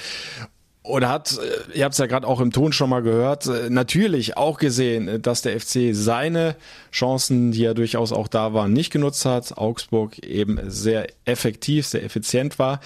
Oder 0.83 1.09
hat, 1.09 1.39
äh, 1.39 1.79
ihr 1.79 1.87
habt 1.87 1.95
es 1.95 1.99
ja 1.99 2.05
gerade 2.05 2.27
auch 2.27 2.41
im 2.41 2.53
Ton 2.53 2.75
schon 2.75 2.91
mal 2.91 3.01
gehört, 3.01 3.47
äh, 3.47 3.71
natürlich 3.71 4.37
auch 4.37 4.59
gesehen, 4.59 5.09
äh, 5.09 5.21
dass 5.21 5.41
der 5.41 5.59
FC 5.59 5.95
seine 5.95 6.55
Chancen, 6.93 7.53
die 7.53 7.61
ja 7.63 7.73
durchaus 7.73 8.13
auch 8.13 8.29
da 8.29 8.53
waren, 8.53 8.75
nicht 8.75 8.93
genutzt 8.93 9.25
hat. 9.25 9.57
Augsburg 9.57 10.19
eben 10.19 10.61
sehr 10.67 11.07
effektiv, 11.25 11.87
sehr 11.87 12.05
effizient 12.05 12.59
war. 12.59 12.81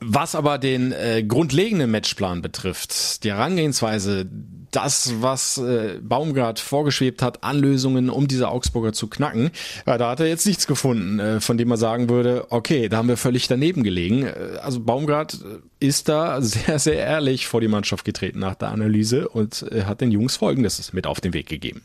Was 0.00 0.34
aber 0.34 0.58
den 0.58 0.90
äh, 0.90 1.22
grundlegenden 1.22 1.92
Matchplan 1.92 2.42
betrifft, 2.42 3.22
die 3.22 3.30
Herangehensweise, 3.30 4.26
das, 4.74 5.14
was 5.20 5.58
äh, 5.58 5.98
Baumgart 6.02 6.58
vorgeschwebt 6.58 7.22
hat, 7.22 7.44
an 7.44 7.58
Lösungen, 7.58 8.10
um 8.10 8.28
diese 8.28 8.48
Augsburger 8.48 8.92
zu 8.92 9.08
knacken, 9.08 9.50
ja, 9.86 9.98
da 9.98 10.10
hat 10.10 10.20
er 10.20 10.26
jetzt 10.26 10.46
nichts 10.46 10.66
gefunden, 10.66 11.20
äh, 11.20 11.40
von 11.40 11.56
dem 11.56 11.68
man 11.68 11.78
sagen 11.78 12.08
würde, 12.08 12.46
okay, 12.50 12.88
da 12.88 12.96
haben 12.96 13.08
wir 13.08 13.16
völlig 13.16 13.46
daneben 13.46 13.82
gelegen. 13.82 14.26
Äh, 14.26 14.58
also 14.62 14.80
Baumgart 14.80 15.34
äh, 15.34 15.86
ist 15.86 16.08
da 16.08 16.40
sehr, 16.42 16.78
sehr 16.78 16.96
ehrlich 16.96 17.46
vor 17.46 17.60
die 17.60 17.68
Mannschaft 17.68 18.04
getreten 18.04 18.40
nach 18.40 18.54
der 18.54 18.68
Analyse 18.68 19.28
und 19.28 19.64
äh, 19.70 19.84
hat 19.84 20.00
den 20.00 20.10
Jungs 20.10 20.36
Folgendes 20.36 20.92
mit 20.92 21.06
auf 21.06 21.20
den 21.20 21.32
Weg 21.32 21.48
gegeben. 21.48 21.82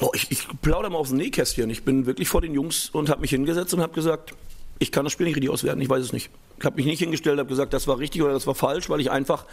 Oh, 0.00 0.10
ich, 0.14 0.30
ich 0.30 0.46
plaudere 0.62 0.90
mal 0.90 0.98
aus 0.98 1.08
dem 1.08 1.18
Nähkästchen. 1.18 1.68
Ich 1.68 1.84
bin 1.84 2.06
wirklich 2.06 2.28
vor 2.28 2.40
den 2.40 2.54
Jungs 2.54 2.88
und 2.90 3.10
habe 3.10 3.20
mich 3.20 3.30
hingesetzt 3.30 3.74
und 3.74 3.80
habe 3.80 3.92
gesagt, 3.92 4.34
ich 4.78 4.92
kann 4.92 5.04
das 5.04 5.12
Spiel 5.12 5.26
nicht 5.26 5.36
richtig 5.36 5.50
auswerten, 5.50 5.80
ich 5.82 5.90
weiß 5.90 6.02
es 6.02 6.12
nicht. 6.12 6.30
Ich 6.60 6.66
habe 6.66 6.76
mich 6.76 6.84
nicht 6.84 6.98
hingestellt, 6.98 7.38
habe 7.38 7.48
gesagt, 7.48 7.72
das 7.72 7.88
war 7.88 7.98
richtig 7.98 8.22
oder 8.22 8.34
das 8.34 8.46
war 8.46 8.54
falsch, 8.54 8.90
weil 8.90 9.00
ich 9.00 9.10
einfach, 9.10 9.46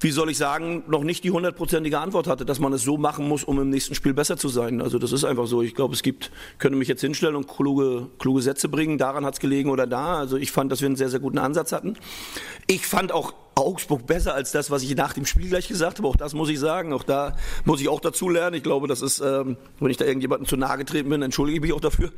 wie 0.00 0.12
soll 0.12 0.30
ich 0.30 0.38
sagen, 0.38 0.84
noch 0.86 1.02
nicht 1.02 1.24
die 1.24 1.32
hundertprozentige 1.32 1.98
Antwort 1.98 2.28
hatte, 2.28 2.46
dass 2.46 2.60
man 2.60 2.72
es 2.72 2.84
so 2.84 2.96
machen 2.96 3.26
muss, 3.26 3.42
um 3.42 3.60
im 3.60 3.68
nächsten 3.68 3.96
Spiel 3.96 4.14
besser 4.14 4.36
zu 4.36 4.48
sein. 4.48 4.80
Also 4.80 5.00
das 5.00 5.10
ist 5.10 5.24
einfach 5.24 5.48
so. 5.48 5.60
Ich 5.60 5.74
glaube, 5.74 5.94
es 5.94 6.04
gibt, 6.04 6.30
könnte 6.58 6.78
mich 6.78 6.86
jetzt 6.86 7.00
hinstellen 7.00 7.34
und 7.34 7.48
kluge, 7.48 8.06
kluge 8.20 8.42
Sätze 8.42 8.68
bringen, 8.68 8.96
daran 8.96 9.26
hat 9.26 9.34
es 9.34 9.40
gelegen 9.40 9.70
oder 9.70 9.88
da. 9.88 10.18
Also 10.18 10.36
ich 10.36 10.52
fand, 10.52 10.70
dass 10.70 10.80
wir 10.80 10.86
einen 10.86 10.94
sehr, 10.94 11.08
sehr 11.08 11.18
guten 11.18 11.38
Ansatz 11.38 11.72
hatten. 11.72 11.96
Ich 12.68 12.86
fand 12.86 13.10
auch 13.10 13.34
Augsburg 13.54 14.06
besser 14.06 14.34
als 14.34 14.52
das, 14.52 14.70
was 14.70 14.82
ich 14.82 14.94
nach 14.96 15.12
dem 15.12 15.26
Spiel 15.26 15.48
gleich 15.48 15.68
gesagt 15.68 15.98
habe. 15.98 16.08
Auch 16.08 16.16
das 16.16 16.34
muss 16.34 16.48
ich 16.48 16.58
sagen. 16.58 16.92
Auch 16.92 17.02
da 17.02 17.36
muss 17.64 17.80
ich 17.80 17.88
auch 17.88 18.00
dazu 18.00 18.28
lernen. 18.28 18.56
Ich 18.56 18.62
glaube, 18.62 18.88
das 18.88 19.02
ist, 19.02 19.20
ähm, 19.20 19.56
wenn 19.78 19.90
ich 19.90 19.96
da 19.96 20.04
irgendjemandem 20.04 20.48
zu 20.48 20.56
nahe 20.56 20.78
getreten 20.78 21.10
bin, 21.10 21.22
entschuldige 21.22 21.56
ich 21.56 21.62
mich 21.62 21.72
auch 21.72 21.80
dafür. 21.80 22.10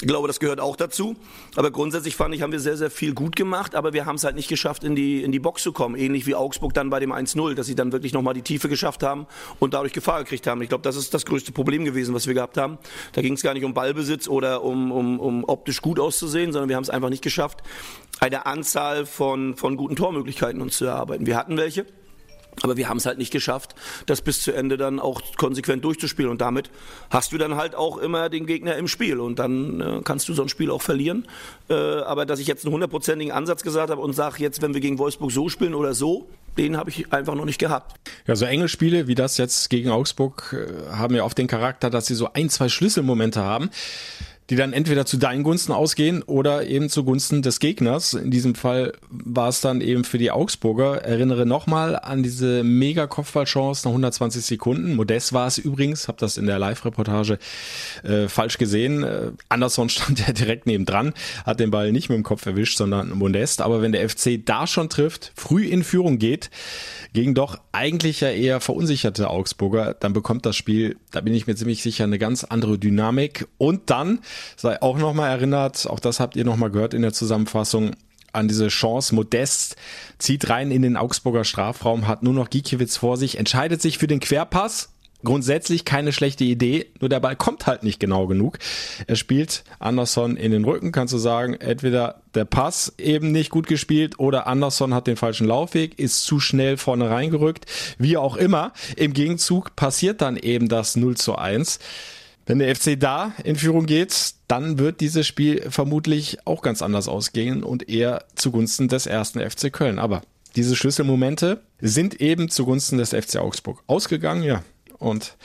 Ich 0.00 0.08
glaube, 0.08 0.26
das 0.26 0.40
gehört 0.40 0.60
auch 0.60 0.76
dazu. 0.76 1.16
Aber 1.56 1.70
grundsätzlich 1.70 2.16
fand 2.16 2.34
ich, 2.34 2.42
haben 2.42 2.52
wir 2.52 2.60
sehr, 2.60 2.76
sehr 2.76 2.90
viel 2.90 3.14
gut 3.14 3.36
gemacht. 3.36 3.74
Aber 3.74 3.89
aber 3.90 3.94
wir 3.94 4.06
haben 4.06 4.14
es 4.14 4.24
halt 4.24 4.36
nicht 4.36 4.48
geschafft, 4.48 4.84
in 4.84 4.94
die, 4.94 5.22
in 5.22 5.32
die 5.32 5.40
Box 5.40 5.64
zu 5.64 5.72
kommen. 5.72 5.96
Ähnlich 5.96 6.24
wie 6.26 6.36
Augsburg 6.36 6.72
dann 6.74 6.90
bei 6.90 7.00
dem 7.00 7.12
1-0, 7.12 7.54
dass 7.54 7.66
sie 7.66 7.74
dann 7.74 7.90
wirklich 7.90 8.12
nochmal 8.12 8.34
die 8.34 8.42
Tiefe 8.42 8.68
geschafft 8.68 9.02
haben 9.02 9.26
und 9.58 9.74
dadurch 9.74 9.92
Gefahr 9.92 10.20
gekriegt 10.20 10.46
haben. 10.46 10.62
Ich 10.62 10.68
glaube, 10.68 10.82
das 10.82 10.94
ist 10.94 11.12
das 11.12 11.26
größte 11.26 11.50
Problem 11.50 11.84
gewesen, 11.84 12.14
was 12.14 12.28
wir 12.28 12.34
gehabt 12.34 12.56
haben. 12.56 12.78
Da 13.12 13.20
ging 13.20 13.32
es 13.32 13.42
gar 13.42 13.52
nicht 13.52 13.64
um 13.64 13.74
Ballbesitz 13.74 14.28
oder 14.28 14.62
um, 14.62 14.92
um, 14.92 15.18
um 15.18 15.44
optisch 15.44 15.82
gut 15.82 15.98
auszusehen, 15.98 16.52
sondern 16.52 16.68
wir 16.68 16.76
haben 16.76 16.84
es 16.84 16.90
einfach 16.90 17.10
nicht 17.10 17.22
geschafft, 17.22 17.62
eine 18.20 18.46
Anzahl 18.46 19.06
von, 19.06 19.56
von 19.56 19.76
guten 19.76 19.96
Tormöglichkeiten 19.96 20.62
uns 20.62 20.76
zu 20.76 20.84
erarbeiten. 20.84 21.26
Wir 21.26 21.36
hatten 21.36 21.56
welche. 21.56 21.84
Aber 22.62 22.76
wir 22.76 22.88
haben 22.88 22.98
es 22.98 23.06
halt 23.06 23.18
nicht 23.18 23.32
geschafft, 23.32 23.74
das 24.06 24.22
bis 24.22 24.42
zu 24.42 24.52
Ende 24.52 24.76
dann 24.76 25.00
auch 25.00 25.22
konsequent 25.36 25.84
durchzuspielen. 25.84 26.30
Und 26.30 26.40
damit 26.40 26.70
hast 27.08 27.32
du 27.32 27.38
dann 27.38 27.56
halt 27.56 27.74
auch 27.74 27.96
immer 27.96 28.28
den 28.28 28.46
Gegner 28.46 28.76
im 28.76 28.88
Spiel. 28.88 29.18
Und 29.18 29.38
dann 29.38 29.80
äh, 29.80 30.00
kannst 30.04 30.28
du 30.28 30.34
so 30.34 30.42
ein 30.42 30.48
Spiel 30.48 30.70
auch 30.70 30.82
verlieren. 30.82 31.26
Äh, 31.68 31.74
aber 31.74 32.26
dass 32.26 32.40
ich 32.40 32.46
jetzt 32.46 32.64
einen 32.64 32.72
hundertprozentigen 32.72 33.32
Ansatz 33.32 33.62
gesagt 33.62 33.90
habe 33.90 34.00
und 34.00 34.12
sage, 34.12 34.36
jetzt, 34.38 34.62
wenn 34.62 34.74
wir 34.74 34.80
gegen 34.80 34.98
Wolfsburg 34.98 35.32
so 35.32 35.48
spielen 35.48 35.74
oder 35.74 35.94
so, 35.94 36.28
den 36.58 36.76
habe 36.76 36.90
ich 36.90 37.12
einfach 37.12 37.34
noch 37.34 37.44
nicht 37.44 37.58
gehabt. 37.58 37.96
Ja, 38.26 38.36
so 38.36 38.44
enge 38.44 38.68
Spiele 38.68 39.06
wie 39.06 39.14
das 39.14 39.38
jetzt 39.38 39.70
gegen 39.70 39.90
Augsburg 39.90 40.54
äh, 40.54 40.90
haben 40.94 41.14
ja 41.14 41.24
oft 41.24 41.38
den 41.38 41.46
Charakter, 41.46 41.90
dass 41.90 42.06
sie 42.06 42.14
so 42.14 42.32
ein, 42.32 42.50
zwei 42.50 42.68
Schlüsselmomente 42.68 43.42
haben 43.42 43.70
die 44.50 44.56
dann 44.56 44.72
entweder 44.72 45.06
zu 45.06 45.16
deinen 45.16 45.44
Gunsten 45.44 45.72
ausgehen 45.72 46.22
oder 46.24 46.66
eben 46.66 46.88
zugunsten 46.88 47.40
des 47.40 47.60
Gegners. 47.60 48.14
In 48.14 48.32
diesem 48.32 48.56
Fall 48.56 48.92
war 49.08 49.48
es 49.48 49.60
dann 49.60 49.80
eben 49.80 50.02
für 50.02 50.18
die 50.18 50.32
Augsburger. 50.32 51.04
Erinnere 51.04 51.46
nochmal 51.46 51.96
an 51.96 52.24
diese 52.24 52.64
mega 52.64 53.06
Kopfballchance 53.06 53.86
nach 53.86 53.92
120 53.92 54.44
Sekunden. 54.44 54.96
Modest 54.96 55.32
war 55.32 55.46
es 55.46 55.58
übrigens, 55.58 56.08
habe 56.08 56.18
das 56.18 56.36
in 56.36 56.46
der 56.46 56.58
Live-Reportage 56.58 57.38
äh, 58.02 58.26
falsch 58.26 58.58
gesehen. 58.58 59.04
Äh, 59.04 59.30
Anderson 59.48 59.88
stand 59.88 60.18
ja 60.18 60.32
direkt 60.32 60.66
nebendran, 60.66 61.14
hat 61.46 61.60
den 61.60 61.70
Ball 61.70 61.92
nicht 61.92 62.08
mit 62.08 62.16
dem 62.16 62.24
Kopf 62.24 62.44
erwischt, 62.44 62.76
sondern 62.76 63.10
Modest. 63.10 63.62
Aber 63.62 63.82
wenn 63.82 63.92
der 63.92 64.08
FC 64.08 64.44
da 64.44 64.66
schon 64.66 64.88
trifft, 64.88 65.30
früh 65.36 65.66
in 65.66 65.84
Führung 65.84 66.18
geht, 66.18 66.50
gegen 67.12 67.34
doch 67.34 67.58
eigentlich 67.70 68.20
ja 68.20 68.30
eher 68.30 68.60
verunsicherte 68.60 69.30
Augsburger, 69.30 69.94
dann 69.94 70.12
bekommt 70.12 70.44
das 70.44 70.56
Spiel, 70.56 70.96
da 71.12 71.20
bin 71.20 71.34
ich 71.34 71.46
mir 71.46 71.54
ziemlich 71.54 71.82
sicher, 71.82 72.04
eine 72.04 72.18
ganz 72.18 72.42
andere 72.42 72.78
Dynamik. 72.78 73.46
Und 73.58 73.90
dann 73.90 74.20
sei 74.56 74.80
auch 74.82 74.98
nochmal 74.98 75.30
erinnert, 75.30 75.88
auch 75.88 76.00
das 76.00 76.20
habt 76.20 76.36
ihr 76.36 76.44
nochmal 76.44 76.70
gehört 76.70 76.94
in 76.94 77.02
der 77.02 77.12
Zusammenfassung, 77.12 77.92
an 78.32 78.48
diese 78.48 78.68
Chance. 78.68 79.14
Modest 79.14 79.76
zieht 80.18 80.48
rein 80.48 80.70
in 80.70 80.82
den 80.82 80.96
Augsburger 80.96 81.44
Strafraum, 81.44 82.06
hat 82.06 82.22
nur 82.22 82.32
noch 82.32 82.50
Gikiewicz 82.50 82.96
vor 82.96 83.16
sich, 83.16 83.38
entscheidet 83.38 83.82
sich 83.82 83.98
für 83.98 84.06
den 84.06 84.20
Querpass 84.20 84.90
grundsätzlich 85.24 85.84
keine 85.84 86.12
schlechte 86.12 86.44
Idee, 86.44 86.86
nur 87.00 87.08
der 87.08 87.20
Ball 87.20 87.36
kommt 87.36 87.66
halt 87.66 87.82
nicht 87.82 88.00
genau 88.00 88.26
genug. 88.26 88.58
Er 89.06 89.16
spielt 89.16 89.64
Anderson 89.78 90.36
in 90.36 90.52
den 90.52 90.64
Rücken, 90.64 90.92
kannst 90.92 91.12
du 91.12 91.18
sagen, 91.18 91.54
entweder 91.54 92.22
der 92.34 92.44
Pass 92.44 92.94
eben 92.98 93.32
nicht 93.32 93.50
gut 93.50 93.66
gespielt 93.66 94.18
oder 94.18 94.46
Anderson 94.46 94.94
hat 94.94 95.06
den 95.06 95.16
falschen 95.16 95.46
Laufweg, 95.46 95.98
ist 95.98 96.24
zu 96.24 96.40
schnell 96.40 96.76
vorne 96.76 97.10
reingerückt, 97.10 97.66
wie 97.98 98.16
auch 98.16 98.36
immer. 98.36 98.72
Im 98.96 99.12
Gegenzug 99.12 99.76
passiert 99.76 100.20
dann 100.20 100.36
eben 100.36 100.68
das 100.68 100.96
0 100.96 101.16
zu 101.16 101.36
1. 101.36 101.80
Wenn 102.46 102.58
der 102.58 102.74
FC 102.74 102.98
da 102.98 103.32
in 103.44 103.56
Führung 103.56 103.86
geht, 103.86 104.34
dann 104.48 104.78
wird 104.78 105.00
dieses 105.00 105.26
Spiel 105.26 105.70
vermutlich 105.70 106.38
auch 106.46 106.62
ganz 106.62 106.82
anders 106.82 107.06
ausgehen 107.06 107.62
und 107.62 107.88
eher 107.88 108.24
zugunsten 108.34 108.88
des 108.88 109.06
ersten 109.06 109.38
FC 109.38 109.72
Köln. 109.72 109.98
Aber 109.98 110.22
diese 110.56 110.74
Schlüsselmomente 110.74 111.62
sind 111.80 112.20
eben 112.20 112.48
zugunsten 112.48 112.98
des 112.98 113.10
FC 113.10 113.36
Augsburg 113.36 113.82
ausgegangen, 113.86 114.42
ja. 114.42 114.62
Und 114.98 115.36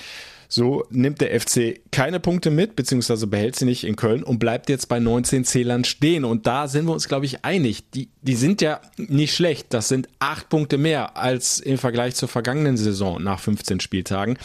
so 0.48 0.86
nimmt 0.90 1.22
der 1.22 1.40
FC 1.40 1.82
keine 1.92 2.20
Punkte 2.20 2.52
mit, 2.52 2.76
beziehungsweise 2.76 3.28
behält 3.28 3.56
sie 3.56 3.66
nicht 3.66 3.84
in 3.84 3.96
Köln 3.96 4.24
und 4.24 4.40
bleibt 4.40 4.70
jetzt 4.70 4.88
bei 4.88 5.00
19 5.00 5.44
Zählern 5.44 5.84
stehen. 5.84 6.24
Und 6.24 6.48
da 6.48 6.68
sind 6.68 6.86
wir 6.86 6.94
uns, 6.94 7.08
glaube 7.08 7.26
ich, 7.26 7.44
einig. 7.44 7.90
Die, 7.92 8.10
die 8.22 8.36
sind 8.36 8.62
ja 8.62 8.80
nicht 8.98 9.36
schlecht. 9.36 9.68
Das 9.74 9.88
sind 9.88 10.08
acht 10.20 10.50
Punkte 10.50 10.78
mehr 10.78 11.18
als 11.18 11.60
im 11.60 11.78
Vergleich 11.78 12.16
zur 12.16 12.30
vergangenen 12.30 12.78
Saison 12.78 13.22
nach 13.22 13.40
15 13.40 13.80
Spieltagen. 13.80 14.38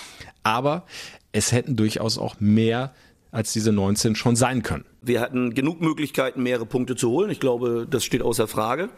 Aber 0.42 0.84
es 1.32 1.52
hätten 1.52 1.76
durchaus 1.76 2.18
auch 2.18 2.40
mehr 2.40 2.92
als 3.32 3.52
diese 3.52 3.72
19 3.72 4.16
schon 4.16 4.36
sein 4.36 4.62
können. 4.62 4.84
Wir 5.02 5.20
hatten 5.20 5.54
genug 5.54 5.80
Möglichkeiten, 5.80 6.42
mehrere 6.42 6.66
Punkte 6.66 6.96
zu 6.96 7.10
holen. 7.10 7.30
Ich 7.30 7.40
glaube, 7.40 7.86
das 7.88 8.04
steht 8.04 8.22
außer 8.22 8.48
Frage. 8.48 8.88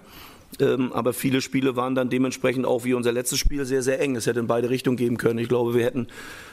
Ähm, 0.61 0.93
aber 0.93 1.12
viele 1.12 1.41
Spiele 1.41 1.77
waren 1.77 1.95
dann 1.95 2.11
dementsprechend 2.11 2.67
auch 2.67 2.85
wie 2.85 2.95
unser 2.95 3.12
letztes 3.12 3.39
Spiel 3.39 3.65
sehr, 3.65 3.83
sehr 3.83 4.01
eng. 4.01 4.17
Es 4.17 4.27
hätte 4.27 4.41
in 4.41 4.47
beide 4.47 4.69
Richtungen 4.69 4.97
geben 4.97 5.17
können. 5.17 5.39
Ich 5.39 5.49
glaube, 5.49 5.75
wir 5.75 5.85
hätten 5.85 6.09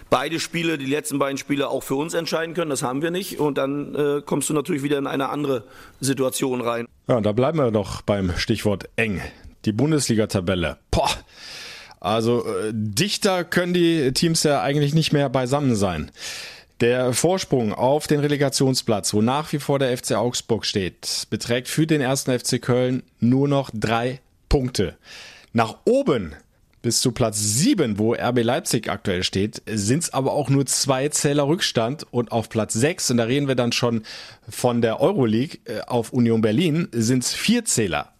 beide 0.09 0.39
Spiele, 0.39 0.77
die 0.77 0.85
letzten 0.85 1.19
beiden 1.19 1.37
Spiele 1.37 1.69
auch 1.69 1.83
für 1.83 1.95
uns 1.95 2.13
entscheiden 2.13 2.53
können. 2.55 2.69
Das 2.69 2.83
haben 2.83 3.01
wir 3.01 3.11
nicht. 3.11 3.39
Und 3.39 3.57
dann 3.57 3.95
äh, 3.95 4.21
kommst 4.25 4.49
du 4.49 4.53
natürlich 4.53 4.83
wieder 4.83 4.97
in 4.97 5.07
eine 5.07 5.29
andere 5.29 5.65
Situation 5.99 6.61
rein. 6.61 6.85
Ja, 7.07 7.19
da 7.19 7.31
bleiben 7.33 7.57
wir 7.57 7.71
doch 7.71 8.01
beim 8.01 8.37
Stichwort 8.37 8.89
eng. 8.95 9.21
Die 9.65 9.73
Bundesliga-Tabelle. 9.73 10.77
Boah. 10.91 11.09
Also 11.99 12.45
äh, 12.45 12.71
dichter 12.73 13.43
können 13.43 13.73
die 13.73 14.11
Teams 14.13 14.43
ja 14.43 14.61
eigentlich 14.61 14.93
nicht 14.93 15.13
mehr 15.13 15.29
beisammen 15.29 15.75
sein. 15.75 16.11
Der 16.79 17.11
Vorsprung 17.11 17.73
auf 17.73 18.07
den 18.07 18.21
Relegationsplatz, 18.21 19.13
wo 19.13 19.21
nach 19.21 19.51
wie 19.51 19.59
vor 19.59 19.79
der 19.79 19.97
FC 19.97 20.13
Augsburg 20.13 20.65
steht, 20.65 21.27
beträgt 21.29 21.67
für 21.67 21.85
den 21.85 21.99
ersten 21.99 22.37
FC 22.37 22.61
Köln 22.61 23.03
nur 23.19 23.49
noch 23.49 23.69
drei 23.73 24.21
Punkte. 24.47 24.95
Nach 25.51 25.75
oben 25.83 26.35
bis 26.81 27.01
zu 27.01 27.11
Platz 27.11 27.37
7, 27.39 27.99
wo 27.99 28.13
RB 28.13 28.43
Leipzig 28.43 28.89
aktuell 28.89 29.23
steht, 29.23 29.61
sind 29.65 30.03
es 30.03 30.13
aber 30.13 30.31
auch 30.31 30.49
nur 30.49 30.65
zwei 30.65 31.09
Zähler 31.09 31.47
Rückstand 31.47 32.05
und 32.11 32.31
auf 32.31 32.47
Platz 32.47 32.73
6, 32.73 33.11
und 33.11 33.17
da 33.17 33.25
reden 33.25 33.49
wir 33.49 33.55
dann 33.55 33.73
schon 33.73 34.03
von 34.47 34.81
der 34.81 35.01
Euroleague 35.01 35.59
äh, 35.65 35.81
auf 35.81 36.13
Union 36.13 36.39
Berlin, 36.39 36.87
sind 36.93 37.23
es 37.23 37.33
vier 37.33 37.65
Zähler. 37.65 38.13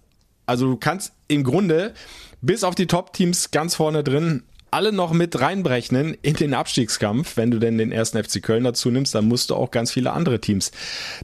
Also 0.45 0.65
du 0.65 0.77
kannst 0.77 1.13
im 1.27 1.43
Grunde 1.43 1.93
bis 2.41 2.63
auf 2.63 2.75
die 2.75 2.88
Top-Teams 2.88 3.51
ganz 3.51 3.75
vorne 3.75 4.03
drin 4.03 4.43
alle 4.72 4.91
noch 4.91 5.13
mit 5.13 5.39
reinberechnen 5.39 6.15
in 6.22 6.36
den 6.36 6.53
Abstiegskampf. 6.53 7.38
Wenn 7.38 7.51
du 7.51 7.60
denn 7.60 7.77
den 7.77 7.91
ersten 7.91 8.24
FC 8.24 8.41
Köln 8.41 8.63
dazu 8.63 8.91
nimmst, 8.91 9.15
dann 9.15 9.27
musst 9.27 9.50
du 9.50 9.55
auch 9.55 9.72
ganz 9.72 9.91
viele 9.91 10.12
andere 10.12 10.39
Teams 10.39 10.72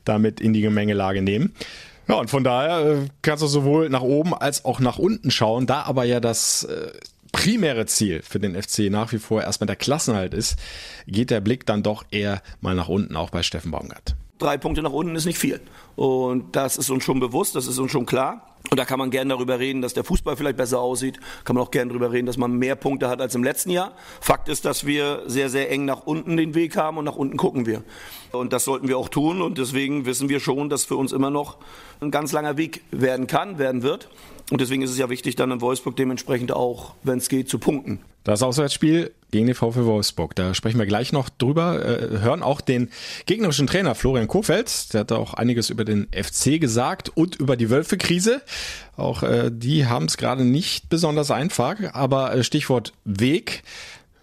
damit 0.03 0.41
in 0.41 0.53
die 0.53 0.61
Gemengelage 0.61 1.21
nehmen. 1.21 1.53
Ja, 2.07 2.15
und 2.15 2.29
von 2.29 2.43
daher 2.43 2.85
äh, 2.85 3.07
kannst 3.21 3.43
du 3.43 3.47
sowohl 3.47 3.89
nach 3.89 4.01
oben 4.01 4.33
als 4.33 4.65
auch 4.65 4.79
nach 4.79 4.99
unten 4.99 5.31
schauen. 5.31 5.65
Da 5.65 5.83
aber 5.83 6.03
ja 6.03 6.19
das 6.19 6.63
äh, 6.63 6.91
primäre 7.31 7.85
Ziel 7.87 8.21
für 8.21 8.39
den 8.39 8.61
FC 8.61 8.91
nach 8.91 9.11
wie 9.11 9.17
vor 9.17 9.41
erstmal 9.41 9.67
der 9.67 9.75
Klassenhalt 9.75 10.33
ist, 10.33 10.57
geht 11.07 11.31
der 11.31 11.41
Blick 11.41 11.65
dann 11.65 11.83
doch 11.83 12.05
eher 12.11 12.41
mal 12.61 12.75
nach 12.75 12.89
unten, 12.89 13.15
auch 13.15 13.31
bei 13.31 13.43
Steffen 13.43 13.71
Baumgart. 13.71 14.15
Drei 14.37 14.57
Punkte 14.57 14.83
nach 14.83 14.91
unten 14.91 15.15
ist 15.15 15.25
nicht 15.25 15.39
viel. 15.39 15.61
Und 15.95 16.55
das 16.55 16.77
ist 16.77 16.89
uns 16.89 17.03
schon 17.03 17.19
bewusst, 17.19 17.55
das 17.55 17.67
ist 17.67 17.79
uns 17.79 17.91
schon 17.91 18.05
klar. 18.05 18.54
Und 18.69 18.79
da 18.79 18.85
kann 18.85 18.99
man 18.99 19.11
gerne 19.11 19.29
darüber 19.29 19.59
reden, 19.59 19.81
dass 19.81 19.93
der 19.93 20.03
Fußball 20.03 20.35
vielleicht 20.35 20.57
besser 20.57 20.79
aussieht. 20.79 21.19
Kann 21.43 21.55
man 21.55 21.63
auch 21.63 21.71
gerne 21.71 21.89
darüber 21.89 22.11
reden, 22.11 22.25
dass 22.25 22.37
man 22.37 22.53
mehr 22.53 22.75
Punkte 22.75 23.09
hat 23.09 23.21
als 23.21 23.35
im 23.35 23.43
letzten 23.43 23.69
Jahr. 23.69 23.93
Fakt 24.21 24.49
ist, 24.49 24.65
dass 24.65 24.85
wir 24.85 25.23
sehr, 25.27 25.49
sehr 25.49 25.71
eng 25.71 25.85
nach 25.85 26.05
unten 26.05 26.37
den 26.37 26.55
Weg 26.55 26.75
haben 26.77 26.97
und 26.97 27.05
nach 27.05 27.15
unten 27.15 27.37
gucken 27.37 27.65
wir. 27.65 27.83
Und 28.31 28.53
das 28.53 28.65
sollten 28.65 28.87
wir 28.87 28.97
auch 28.97 29.09
tun. 29.09 29.41
Und 29.41 29.57
deswegen 29.57 30.05
wissen 30.05 30.29
wir 30.29 30.39
schon, 30.39 30.69
dass 30.69 30.85
für 30.85 30.95
uns 30.95 31.11
immer 31.11 31.29
noch 31.29 31.57
ein 32.01 32.11
ganz 32.11 32.31
langer 32.31 32.57
Weg 32.57 32.81
werden 32.91 33.27
kann, 33.27 33.57
werden 33.57 33.83
wird. 33.83 34.09
Und 34.51 34.61
deswegen 34.61 34.83
ist 34.83 34.91
es 34.91 34.97
ja 34.97 35.09
wichtig, 35.09 35.35
dann 35.35 35.51
in 35.51 35.61
Wolfsburg 35.61 35.95
dementsprechend 35.95 36.51
auch, 36.51 36.93
wenn 37.03 37.17
es 37.17 37.29
geht, 37.29 37.49
zu 37.49 37.57
punkten. 37.57 37.99
Das 38.23 38.41
Auswärtsspiel 38.41 39.11
gegen 39.29 39.45
den 39.45 39.55
VfL 39.55 39.85
Wolfsburg. 39.85 40.35
Da 40.35 40.53
sprechen 40.55 40.79
wir 40.79 40.87
gleich 40.87 41.11
noch 41.11 41.29
drüber. 41.29 41.83
Äh, 41.85 42.19
hören 42.21 42.41
auch 42.41 42.61
den 42.61 42.89
gegnerischen 43.27 43.67
Trainer 43.67 43.93
Florian 43.93 44.27
Kofeld. 44.27 44.93
Der 44.93 45.01
hat 45.01 45.11
auch 45.11 45.35
einiges 45.35 45.69
über 45.69 45.83
den 45.83 46.07
FC 46.11 46.59
gesagt 46.59 47.09
und 47.15 47.35
über 47.35 47.55
die 47.55 47.69
Wölfe-Krise. 47.69 48.41
Auch 48.97 49.23
äh, 49.23 49.51
die 49.51 49.87
haben 49.87 50.05
es 50.05 50.17
gerade 50.17 50.45
nicht 50.45 50.89
besonders 50.89 51.31
einfach. 51.31 51.75
Aber 51.93 52.33
äh, 52.33 52.43
Stichwort 52.43 52.93
Weg. 53.03 53.63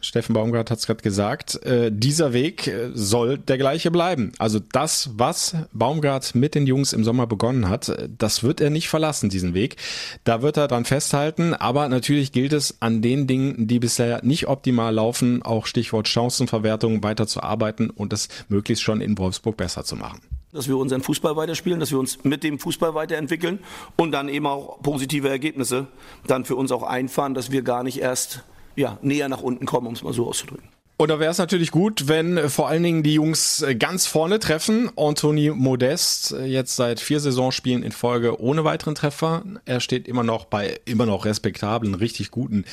Steffen 0.04 0.34
Baumgart 0.34 0.70
hat 0.70 0.80
es 0.80 0.86
gerade 0.86 1.02
gesagt, 1.02 1.64
äh, 1.64 1.90
dieser 1.92 2.32
Weg 2.32 2.66
äh, 2.66 2.90
soll 2.92 3.38
der 3.38 3.56
gleiche 3.56 3.92
bleiben. 3.92 4.32
Also 4.38 4.58
das, 4.58 5.10
was 5.14 5.54
Baumgart 5.72 6.34
mit 6.34 6.56
den 6.56 6.66
Jungs 6.66 6.92
im 6.92 7.04
Sommer 7.04 7.28
begonnen 7.28 7.68
hat, 7.68 7.88
äh, 7.88 8.08
das 8.18 8.42
wird 8.42 8.60
er 8.60 8.70
nicht 8.70 8.88
verlassen, 8.88 9.30
diesen 9.30 9.54
Weg. 9.54 9.76
Da 10.24 10.42
wird 10.42 10.56
er 10.56 10.66
dran 10.66 10.84
festhalten, 10.84 11.54
aber 11.54 11.88
natürlich 11.88 12.32
gilt 12.32 12.52
es 12.52 12.78
an 12.80 13.00
den 13.00 13.28
Dingen, 13.28 13.68
die 13.68 13.78
bisher 13.78 14.24
nicht 14.24 14.48
optimal 14.48 14.92
laufen, 14.92 15.42
auch 15.42 15.66
Stichwort 15.66 16.08
Chancenverwertung, 16.08 17.04
weiter 17.04 17.28
zu 17.28 17.40
arbeiten 17.40 17.88
und 17.88 18.12
es 18.12 18.28
möglichst 18.48 18.82
schon 18.82 19.00
in 19.00 19.16
Wolfsburg 19.16 19.56
besser 19.56 19.84
zu 19.84 19.94
machen 19.94 20.20
dass 20.52 20.68
wir 20.68 20.76
unseren 20.76 21.02
Fußball 21.02 21.34
weiterspielen, 21.36 21.80
dass 21.80 21.90
wir 21.90 21.98
uns 21.98 22.22
mit 22.24 22.44
dem 22.44 22.58
Fußball 22.58 22.94
weiterentwickeln 22.94 23.58
und 23.96 24.12
dann 24.12 24.28
eben 24.28 24.46
auch 24.46 24.80
positive 24.82 25.28
Ergebnisse 25.28 25.86
dann 26.26 26.44
für 26.44 26.56
uns 26.56 26.70
auch 26.72 26.82
einfahren, 26.82 27.34
dass 27.34 27.50
wir 27.50 27.62
gar 27.62 27.82
nicht 27.82 27.98
erst 27.98 28.44
ja, 28.76 28.98
näher 29.02 29.28
nach 29.28 29.42
unten 29.42 29.66
kommen, 29.66 29.86
um 29.86 29.94
es 29.94 30.02
mal 30.02 30.12
so 30.12 30.28
auszudrücken. 30.28 30.68
Und 30.98 31.08
da 31.08 31.18
wäre 31.18 31.32
es 31.32 31.38
natürlich 31.38 31.72
gut, 31.72 32.06
wenn 32.06 32.48
vor 32.48 32.68
allen 32.68 32.82
Dingen 32.82 33.02
die 33.02 33.14
Jungs 33.14 33.64
ganz 33.78 34.06
vorne 34.06 34.38
treffen. 34.38 34.90
Anthony 34.96 35.50
Modest 35.50 36.32
jetzt 36.44 36.76
seit 36.76 37.00
vier 37.00 37.18
Saisonspielen 37.18 37.82
in 37.82 37.90
Folge 37.90 38.40
ohne 38.40 38.62
weiteren 38.62 38.94
Treffer. 38.94 39.42
Er 39.64 39.80
steht 39.80 40.06
immer 40.06 40.22
noch 40.22 40.44
bei 40.44 40.80
immer 40.84 41.06
noch 41.06 41.24
respektablen, 41.24 41.94
richtig 41.94 42.30
guten 42.30 42.64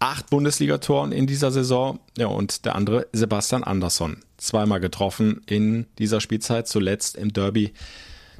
acht 0.00 0.30
Bundesligatoren 0.30 1.12
in 1.12 1.26
dieser 1.26 1.50
Saison. 1.52 2.00
Ja, 2.16 2.26
und 2.26 2.64
der 2.64 2.74
andere 2.74 3.06
Sebastian 3.12 3.62
Andersson. 3.62 4.18
Zweimal 4.38 4.80
getroffen 4.80 5.42
in 5.46 5.86
dieser 5.98 6.20
Spielzeit, 6.20 6.66
zuletzt 6.68 7.16
im 7.16 7.32
Derby 7.32 7.72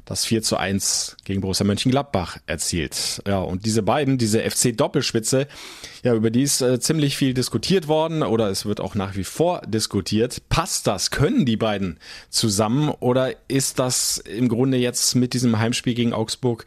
das 0.09 0.25
4 0.25 0.41
zu 0.41 0.57
1 0.57 1.17
gegen 1.23 1.41
Borussia 1.41 1.65
Mönchengladbach 1.65 2.37
erzielt. 2.47 3.21
Ja, 3.27 3.39
und 3.39 3.65
diese 3.67 3.83
beiden, 3.83 4.17
diese 4.17 4.41
FC-Doppelspitze, 4.41 5.47
ja, 6.03 6.15
über 6.15 6.31
die 6.31 6.41
ist 6.41 6.61
äh, 6.61 6.79
ziemlich 6.79 7.15
viel 7.15 7.35
diskutiert 7.35 7.87
worden 7.87 8.23
oder 8.23 8.49
es 8.49 8.65
wird 8.65 8.81
auch 8.81 8.95
nach 8.95 9.15
wie 9.15 9.23
vor 9.23 9.61
diskutiert. 9.67 10.41
Passt 10.49 10.87
das? 10.87 11.11
Können 11.11 11.45
die 11.45 11.57
beiden 11.57 11.99
zusammen 12.29 12.89
oder 12.89 13.35
ist 13.47 13.77
das 13.77 14.17
im 14.17 14.49
Grunde 14.49 14.77
jetzt 14.77 15.13
mit 15.13 15.33
diesem 15.33 15.59
Heimspiel 15.59 15.93
gegen 15.93 16.13
Augsburg 16.13 16.65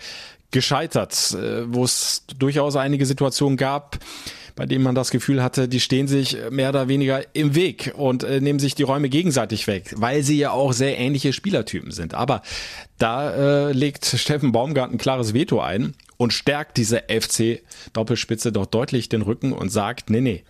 gescheitert, 0.53 1.33
äh, 1.33 1.65
wo 1.67 1.83
es 1.83 2.25
durchaus 2.39 2.77
einige 2.77 3.07
Situationen 3.07 3.57
gab, 3.57 3.99
bei 4.55 4.67
denen 4.67 4.85
man 4.85 4.95
das 4.95 5.11
Gefühl 5.11 5.43
hatte, 5.43 5.69
die 5.69 5.81
stehen 5.81 6.09
sich 6.09 6.37
mehr 6.51 6.71
oder 6.71 6.89
weniger 6.89 7.23
im 7.35 7.55
Weg 7.55 7.93
und 7.97 8.25
äh, 8.25 8.41
nehmen 8.41 8.59
sich 8.59 8.75
die 8.75 8.83
Räume 8.83 9.09
gegenseitig 9.09 9.67
weg, 9.67 9.95
weil 9.97 10.23
sie 10.23 10.39
ja 10.39 10.51
auch 10.51 10.73
sehr 10.73 10.99
ähnliche 10.99 11.33
Spielertypen 11.33 11.91
sind. 11.91 12.15
Aber 12.15 12.43
da 12.99 13.69
äh, 13.69 13.73
legt 13.73 14.05
Steffen 14.05 14.53
Baumgart 14.53 14.93
ein 14.93 14.99
klares 14.99 15.35
Veto 15.35 15.61
ein 15.61 15.95
und 16.17 16.33
stärkt 16.33 16.77
diese 16.77 17.05
FC-Doppelspitze 17.09 18.53
doch 18.53 18.67
deutlich 18.67 19.09
den 19.09 19.23
Rücken 19.23 19.53
und 19.53 19.71
sagt, 19.71 20.11
nee, 20.11 20.21
nee, 20.21 20.45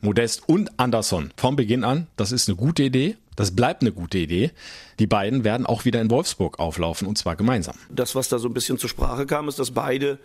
Modest 0.00 0.48
und 0.48 0.78
Anderson 0.78 1.32
vom 1.36 1.56
Beginn 1.56 1.82
an, 1.82 2.06
das 2.16 2.30
ist 2.30 2.48
eine 2.48 2.56
gute 2.56 2.82
Idee, 2.82 3.16
das 3.36 3.54
bleibt 3.54 3.82
eine 3.82 3.92
gute 3.92 4.18
Idee. 4.18 4.50
Die 4.98 5.06
beiden 5.06 5.44
werden 5.44 5.66
auch 5.66 5.84
wieder 5.84 6.00
in 6.00 6.10
Wolfsburg 6.10 6.58
auflaufen 6.58 7.08
und 7.08 7.18
zwar 7.18 7.36
gemeinsam. 7.36 7.74
Das, 7.90 8.14
was 8.14 8.28
da 8.28 8.38
so 8.38 8.48
ein 8.48 8.54
bisschen 8.54 8.78
zur 8.78 8.88
Sprache 8.88 9.26
kam, 9.26 9.48
ist, 9.48 9.58
dass 9.58 9.72
beide 9.72 10.18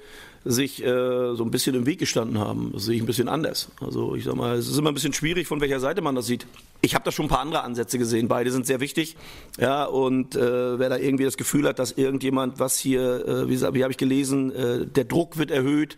sich 0.45 0.83
äh, 0.83 1.35
so 1.35 1.43
ein 1.43 1.51
bisschen 1.51 1.75
im 1.75 1.85
Weg 1.85 1.99
gestanden 1.99 2.39
haben. 2.39 2.71
Das 2.73 2.85
sehe 2.85 2.95
ich 2.95 3.01
ein 3.01 3.05
bisschen 3.05 3.27
anders. 3.27 3.69
Also 3.81 4.15
ich 4.15 4.23
sag 4.23 4.35
mal, 4.35 4.55
es 4.55 4.69
ist 4.69 4.77
immer 4.77 4.89
ein 4.89 4.93
bisschen 4.93 5.13
schwierig, 5.13 5.47
von 5.47 5.59
welcher 5.59 5.79
Seite 5.79 6.01
man 6.01 6.15
das 6.15 6.27
sieht. 6.27 6.47
Ich 6.81 6.95
habe 6.95 7.03
da 7.03 7.11
schon 7.11 7.25
ein 7.25 7.29
paar 7.29 7.41
andere 7.41 7.63
Ansätze 7.63 7.97
gesehen. 7.97 8.29
Beide 8.29 8.51
sind 8.51 8.65
sehr 8.65 8.79
wichtig. 8.79 9.17
Ja, 9.59 9.83
und 9.83 10.35
äh, 10.35 10.79
wer 10.79 10.87
da 10.87 10.97
irgendwie 10.97 11.25
das 11.25 11.35
Gefühl 11.35 11.67
hat, 11.67 11.77
dass 11.77 11.91
irgendjemand 11.91 12.59
was 12.59 12.77
hier, 12.77 13.27
äh, 13.27 13.49
wie, 13.49 13.59
wie 13.59 13.83
habe 13.83 13.91
ich 13.91 13.97
gelesen, 13.97 14.53
äh, 14.53 14.85
der 14.85 15.03
Druck 15.03 15.37
wird 15.37 15.51
erhöht, 15.51 15.97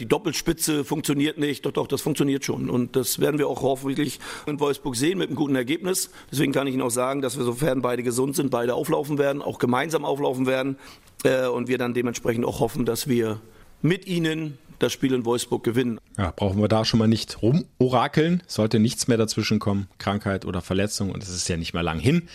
die 0.00 0.06
Doppelspitze 0.06 0.84
funktioniert 0.84 1.38
nicht. 1.38 1.66
Doch, 1.66 1.72
doch, 1.72 1.86
das 1.86 2.00
funktioniert 2.00 2.44
schon. 2.44 2.70
Und 2.70 2.96
das 2.96 3.18
werden 3.18 3.38
wir 3.38 3.46
auch 3.46 3.62
hoffentlich 3.62 4.20
in 4.46 4.58
Wolfsburg 4.58 4.96
sehen 4.96 5.18
mit 5.18 5.28
einem 5.28 5.36
guten 5.36 5.54
Ergebnis. 5.54 6.10
Deswegen 6.30 6.51
kann 6.52 6.66
ich 6.66 6.74
Ihnen 6.74 6.82
auch 6.82 6.90
sagen, 6.90 7.22
dass 7.22 7.36
wir, 7.36 7.44
sofern 7.44 7.82
beide 7.82 8.02
gesund 8.02 8.36
sind, 8.36 8.50
beide 8.50 8.74
auflaufen 8.74 9.18
werden, 9.18 9.42
auch 9.42 9.58
gemeinsam 9.58 10.04
auflaufen 10.04 10.46
werden. 10.46 10.76
Äh, 11.24 11.46
und 11.46 11.68
wir 11.68 11.78
dann 11.78 11.94
dementsprechend 11.94 12.44
auch 12.44 12.60
hoffen, 12.60 12.84
dass 12.84 13.08
wir 13.08 13.40
mit 13.80 14.06
ihnen 14.06 14.58
das 14.78 14.92
Spiel 14.92 15.14
in 15.14 15.24
Wolfsburg 15.24 15.62
gewinnen. 15.62 16.00
Ja, 16.18 16.32
brauchen 16.34 16.60
wir 16.60 16.68
da 16.68 16.84
schon 16.84 16.98
mal 16.98 17.06
nicht 17.06 17.40
rumorakeln. 17.42 18.42
Sollte 18.46 18.80
nichts 18.80 19.06
mehr 19.06 19.16
dazwischen 19.16 19.60
kommen, 19.60 19.88
Krankheit 19.98 20.44
oder 20.44 20.60
Verletzung. 20.60 21.10
Und 21.10 21.22
es 21.22 21.28
ist 21.28 21.48
ja 21.48 21.56
nicht 21.56 21.72
mehr 21.72 21.84
lang 21.84 22.00
hin. 22.00 22.28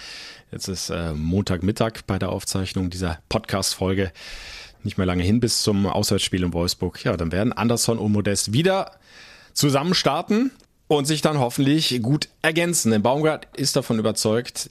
Jetzt 0.51 0.69
ist 0.69 0.89
äh, 0.89 1.13
Montagmittag 1.13 2.03
bei 2.07 2.17
der 2.17 2.29
Aufzeichnung 2.29 2.89
dieser 2.89 3.19
Podcast-Folge. 3.27 4.11
Nicht 4.83 4.97
mehr 4.97 5.07
lange 5.07 5.23
hin 5.23 5.41
bis 5.41 5.61
zum 5.61 5.85
Auswärtsspiel 5.87 6.43
in 6.43 6.53
Wolfsburg. 6.53 7.03
Ja, 7.03 7.17
dann 7.17 7.33
werden 7.33 7.51
Anderson 7.51 7.97
und 7.97 8.13
Modest 8.13 8.53
wieder 8.53 8.91
zusammen 9.53 9.93
starten 9.93 10.51
und 10.87 11.05
sich 11.05 11.21
dann 11.21 11.39
hoffentlich 11.39 12.01
gut 12.01 12.29
ergänzen. 12.41 12.91
Denn 12.91 13.01
Baumgart 13.01 13.47
ist 13.55 13.75
davon 13.75 13.99
überzeugt, 13.99 14.69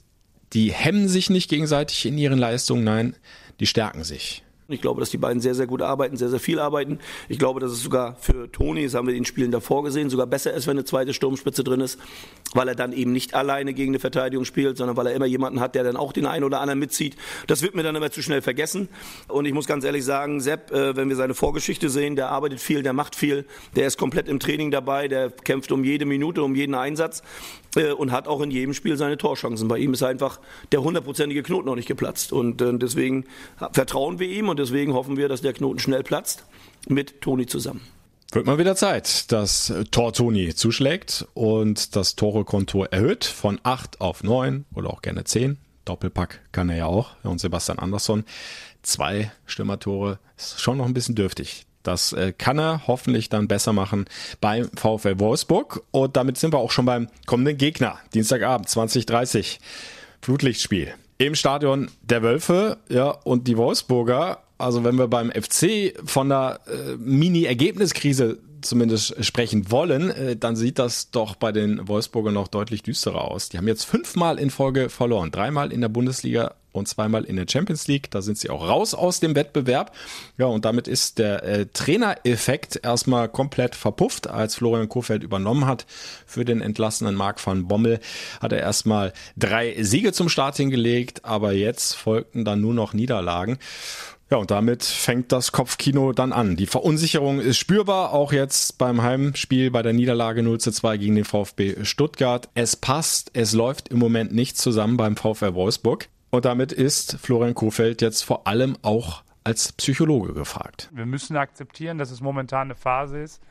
die 0.53 0.71
hemmen 0.71 1.07
sich 1.07 1.29
nicht 1.29 1.49
gegenseitig 1.49 2.05
in 2.05 2.17
ihren 2.17 2.39
Leistungen, 2.39 2.83
nein, 2.83 3.15
die 3.59 3.67
stärken 3.67 4.03
sich. 4.03 4.43
Ich 4.69 4.81
glaube, 4.81 4.99
dass 4.99 5.09
die 5.09 5.17
beiden 5.17 5.41
sehr, 5.41 5.55
sehr 5.55 5.65
gut 5.65 5.81
arbeiten, 5.81 6.17
sehr, 6.17 6.27
sehr 6.27 6.41
viel 6.41 6.59
arbeiten. 6.59 6.99
Ich 7.29 7.39
glaube, 7.39 7.61
dass 7.61 7.71
es 7.71 7.81
sogar 7.81 8.17
für 8.19 8.51
Toni, 8.51 8.83
das 8.83 8.95
haben 8.95 9.07
wir 9.07 9.13
in 9.13 9.21
den 9.21 9.25
Spielen 9.25 9.49
davor 9.49 9.83
gesehen, 9.83 10.09
sogar 10.09 10.27
besser 10.27 10.53
ist, 10.53 10.67
wenn 10.67 10.75
eine 10.75 10.83
zweite 10.83 11.13
Sturmspitze 11.13 11.63
drin 11.63 11.79
ist, 11.79 11.97
weil 12.53 12.67
er 12.67 12.75
dann 12.75 12.91
eben 12.91 13.13
nicht 13.13 13.33
alleine 13.33 13.73
gegen 13.73 13.91
eine 13.91 13.99
Verteidigung 13.99 14.43
spielt, 14.43 14.77
sondern 14.77 14.97
weil 14.97 15.07
er 15.07 15.13
immer 15.13 15.25
jemanden 15.25 15.61
hat, 15.61 15.73
der 15.75 15.85
dann 15.85 15.95
auch 15.95 16.11
den 16.11 16.25
einen 16.25 16.43
oder 16.43 16.59
anderen 16.59 16.79
mitzieht. 16.79 17.15
Das 17.47 17.61
wird 17.61 17.75
mir 17.75 17.83
dann 17.83 17.95
immer 17.95 18.11
zu 18.11 18.21
schnell 18.21 18.41
vergessen. 18.41 18.89
Und 19.29 19.45
ich 19.45 19.53
muss 19.53 19.67
ganz 19.67 19.85
ehrlich 19.85 20.03
sagen, 20.03 20.41
Sepp, 20.41 20.71
äh, 20.71 20.97
wenn 20.97 21.07
wir 21.07 21.15
seine 21.15 21.33
Vorgeschichte 21.33 21.89
sehen, 21.89 22.17
der 22.17 22.29
arbeitet 22.29 22.59
viel, 22.59 22.83
der 22.83 22.91
macht 22.93 23.15
viel, 23.15 23.45
der 23.77 23.87
ist 23.87 23.97
komplett 23.97 24.27
im 24.27 24.39
Training 24.39 24.71
dabei, 24.71 25.07
der 25.07 25.29
kämpft 25.29 25.71
um 25.71 25.85
jede 25.85 26.05
Minute, 26.05 26.43
um 26.43 26.55
jeden 26.55 26.75
Einsatz 26.75 27.23
äh, 27.77 27.91
und 27.91 28.11
hat 28.11 28.27
auch 28.27 28.41
in 28.41 28.51
jedem 28.51 28.73
Spiel 28.73 28.97
seine 28.97 29.17
Torchancen. 29.17 29.67
Bei 29.67 29.77
ihm 29.77 29.93
ist 29.93 30.03
einfach 30.03 30.39
der 30.71 30.83
hundertprozentige 30.83 31.43
Knoten 31.43 31.67
noch 31.67 31.75
nicht 31.75 31.87
geplatzt. 31.87 32.33
Und 32.33 32.61
äh, 32.61 32.77
deswegen 32.77 33.25
vertrauen 33.71 34.19
wir 34.19 34.27
ihm 34.27 34.49
und 34.49 34.59
deswegen 34.59 34.93
hoffen 34.93 35.17
wir, 35.17 35.29
dass 35.29 35.41
der 35.41 35.53
Knoten 35.53 35.79
schnell 35.79 36.03
platzt 36.03 36.43
mit 36.87 37.21
Toni 37.21 37.45
zusammen. 37.45 37.81
Wird 38.31 38.45
mal 38.45 38.57
wieder 38.57 38.75
Zeit, 38.75 39.31
dass 39.31 39.73
Tor 39.91 40.11
Toni 40.11 40.53
zuschlägt 40.53 41.25
und 41.33 41.95
das 41.95 42.17
Tore-Konto 42.17 42.83
erhöht 42.83 43.23
von 43.23 43.57
8 43.63 44.01
auf 44.01 44.21
9 44.21 44.65
oder 44.75 44.89
auch 44.89 45.01
gerne 45.01 45.23
10. 45.23 45.57
Doppelpack 45.85 46.41
kann 46.51 46.69
er 46.69 46.77
ja 46.77 46.85
auch. 46.87 47.11
Und 47.23 47.39
Sebastian 47.39 47.79
Andersson. 47.79 48.25
Zwei 48.83 49.31
Stürmertore 49.45 50.19
ist 50.37 50.59
schon 50.59 50.77
noch 50.77 50.85
ein 50.85 50.93
bisschen 50.93 51.15
dürftig. 51.15 51.66
Das 51.87 52.13
äh, 52.13 52.33
kann 52.37 52.59
er 52.59 52.87
hoffentlich 52.87 53.29
dann 53.29 53.47
besser 53.47 53.73
machen 53.73 54.05
beim 54.41 54.69
VfL 54.75 55.19
Wolfsburg. 55.19 55.83
Und 55.91 56.17
damit 56.17 56.37
sind 56.37 56.53
wir 56.53 56.59
auch 56.59 56.71
schon 56.71 56.85
beim 56.85 57.07
kommenden 57.25 57.57
Gegner. 57.57 57.97
Dienstagabend 58.13 58.69
2030. 58.69 59.59
Flutlichtspiel. 60.21 60.93
Im 61.19 61.35
Stadion 61.35 61.89
der 62.01 62.21
Wölfe, 62.21 62.77
ja, 62.89 63.09
und 63.09 63.47
die 63.47 63.57
Wolfsburger 63.57 64.39
also 64.57 64.83
wenn 64.83 64.95
wir 64.95 65.07
beim 65.07 65.31
FC 65.31 65.93
von 66.05 66.31
einer 66.31 66.59
äh, 66.67 66.95
Mini-Ergebniskrise 66.97 68.39
zumindest 68.61 69.23
sprechen 69.23 69.69
wollen, 69.71 70.09
äh, 70.09 70.35
dann 70.35 70.55
sieht 70.55 70.79
das 70.79 71.11
doch 71.11 71.35
bei 71.35 71.51
den 71.51 71.87
Wolfsburger 71.87 72.31
noch 72.31 72.47
deutlich 72.47 72.83
düsterer 72.83 73.21
aus. 73.21 73.49
Die 73.49 73.57
haben 73.57 73.67
jetzt 73.67 73.83
fünfmal 73.83 74.39
in 74.39 74.49
Folge 74.49 74.89
verloren. 74.89 75.31
Dreimal 75.31 75.71
in 75.71 75.81
der 75.81 75.89
Bundesliga 75.89 76.55
und 76.77 76.87
zweimal 76.87 77.23
in 77.23 77.35
der 77.35 77.45
Champions 77.49 77.87
League. 77.87 78.11
Da 78.11 78.21
sind 78.21 78.37
sie 78.37 78.49
auch 78.49 78.67
raus 78.67 78.93
aus 78.93 79.19
dem 79.19 79.35
Wettbewerb. 79.35 79.93
Ja, 80.37 80.45
und 80.45 80.65
damit 80.65 80.87
ist 80.87 81.19
der 81.19 81.43
äh, 81.43 81.65
Trainereffekt 81.73 82.79
erstmal 82.83 83.29
komplett 83.29 83.75
verpufft. 83.75 84.27
Als 84.27 84.55
Florian 84.55 84.89
Kohfeldt 84.89 85.23
übernommen 85.23 85.65
hat 85.65 85.85
für 86.25 86.45
den 86.45 86.61
entlassenen 86.61 87.15
Marc 87.15 87.45
van 87.45 87.67
Bommel, 87.67 87.99
hat 88.41 88.51
er 88.51 88.59
erstmal 88.59 89.13
drei 89.35 89.75
Siege 89.81 90.13
zum 90.13 90.29
Start 90.29 90.57
hingelegt, 90.57 91.25
aber 91.25 91.53
jetzt 91.53 91.93
folgten 91.93 92.45
dann 92.45 92.61
nur 92.61 92.73
noch 92.73 92.93
Niederlagen. 92.93 93.59
Ja, 94.29 94.37
und 94.37 94.51
damit 94.51 94.83
fängt 94.83 95.31
das 95.31 95.53
Kopfkino 95.53 96.11
dann 96.11 96.33
an. 96.33 96.57
Die 96.57 96.65
Verunsicherung 96.65 97.39
ist 97.39 97.57
spürbar, 97.57 98.11
auch 98.11 98.33
jetzt 98.33 98.77
beim 98.77 99.01
Heimspiel 99.01 99.71
bei 99.71 99.81
der 99.81 99.93
Niederlage 99.93 100.43
0 100.43 100.59
zu 100.59 100.71
2 100.71 100.97
gegen 100.97 101.15
den 101.15 101.23
VfB 101.23 101.85
Stuttgart. 101.85 102.49
Es 102.53 102.75
passt, 102.75 103.31
es 103.33 103.53
läuft 103.53 103.87
im 103.87 103.99
Moment 103.99 104.33
nicht 104.33 104.57
zusammen 104.57 104.97
beim 104.97 105.15
VfR 105.15 105.55
Wolfsburg. 105.55 106.09
Und 106.37 106.45
damit 106.45 106.71
ist 106.71 107.17
Florian 107.19 107.55
Kofeld 107.55 107.99
jetzt 108.03 108.21
vor 108.21 108.45
allem 108.45 108.77
auch 108.83 109.23
als 109.43 109.73
Psychologe 109.73 110.33
gefragt. 110.33 110.87
Wir 110.93 111.07
müssen 111.07 111.35
akzeptieren, 111.35 111.97
dass 111.97 112.11
es 112.11 112.21
momentan 112.21 112.67
eine 112.67 112.75
Phase 112.75 113.17
ist, 113.17 113.41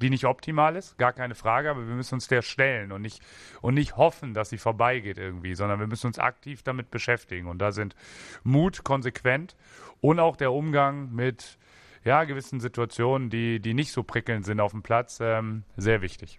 die 0.00 0.08
nicht 0.08 0.24
optimal 0.24 0.76
ist, 0.76 0.96
gar 0.98 1.12
keine 1.12 1.34
Frage, 1.34 1.68
aber 1.68 1.88
wir 1.88 1.96
müssen 1.96 2.14
uns 2.14 2.28
der 2.28 2.42
stellen 2.42 2.92
und 2.92 3.02
nicht, 3.02 3.20
und 3.60 3.74
nicht 3.74 3.96
hoffen, 3.96 4.34
dass 4.34 4.50
sie 4.50 4.58
vorbeigeht 4.58 5.18
irgendwie, 5.18 5.56
sondern 5.56 5.80
wir 5.80 5.88
müssen 5.88 6.06
uns 6.06 6.20
aktiv 6.20 6.62
damit 6.62 6.92
beschäftigen. 6.92 7.48
Und 7.48 7.58
da 7.58 7.72
sind 7.72 7.96
Mut, 8.44 8.84
konsequent 8.84 9.56
und 10.00 10.20
auch 10.20 10.36
der 10.36 10.52
Umgang 10.52 11.12
mit 11.12 11.58
ja, 12.04 12.22
gewissen 12.22 12.60
Situationen, 12.60 13.30
die, 13.30 13.58
die 13.58 13.74
nicht 13.74 13.90
so 13.90 14.04
prickelnd 14.04 14.46
sind 14.46 14.60
auf 14.60 14.70
dem 14.70 14.84
Platz, 14.84 15.18
ähm, 15.20 15.64
sehr 15.76 16.02
wichtig. 16.02 16.38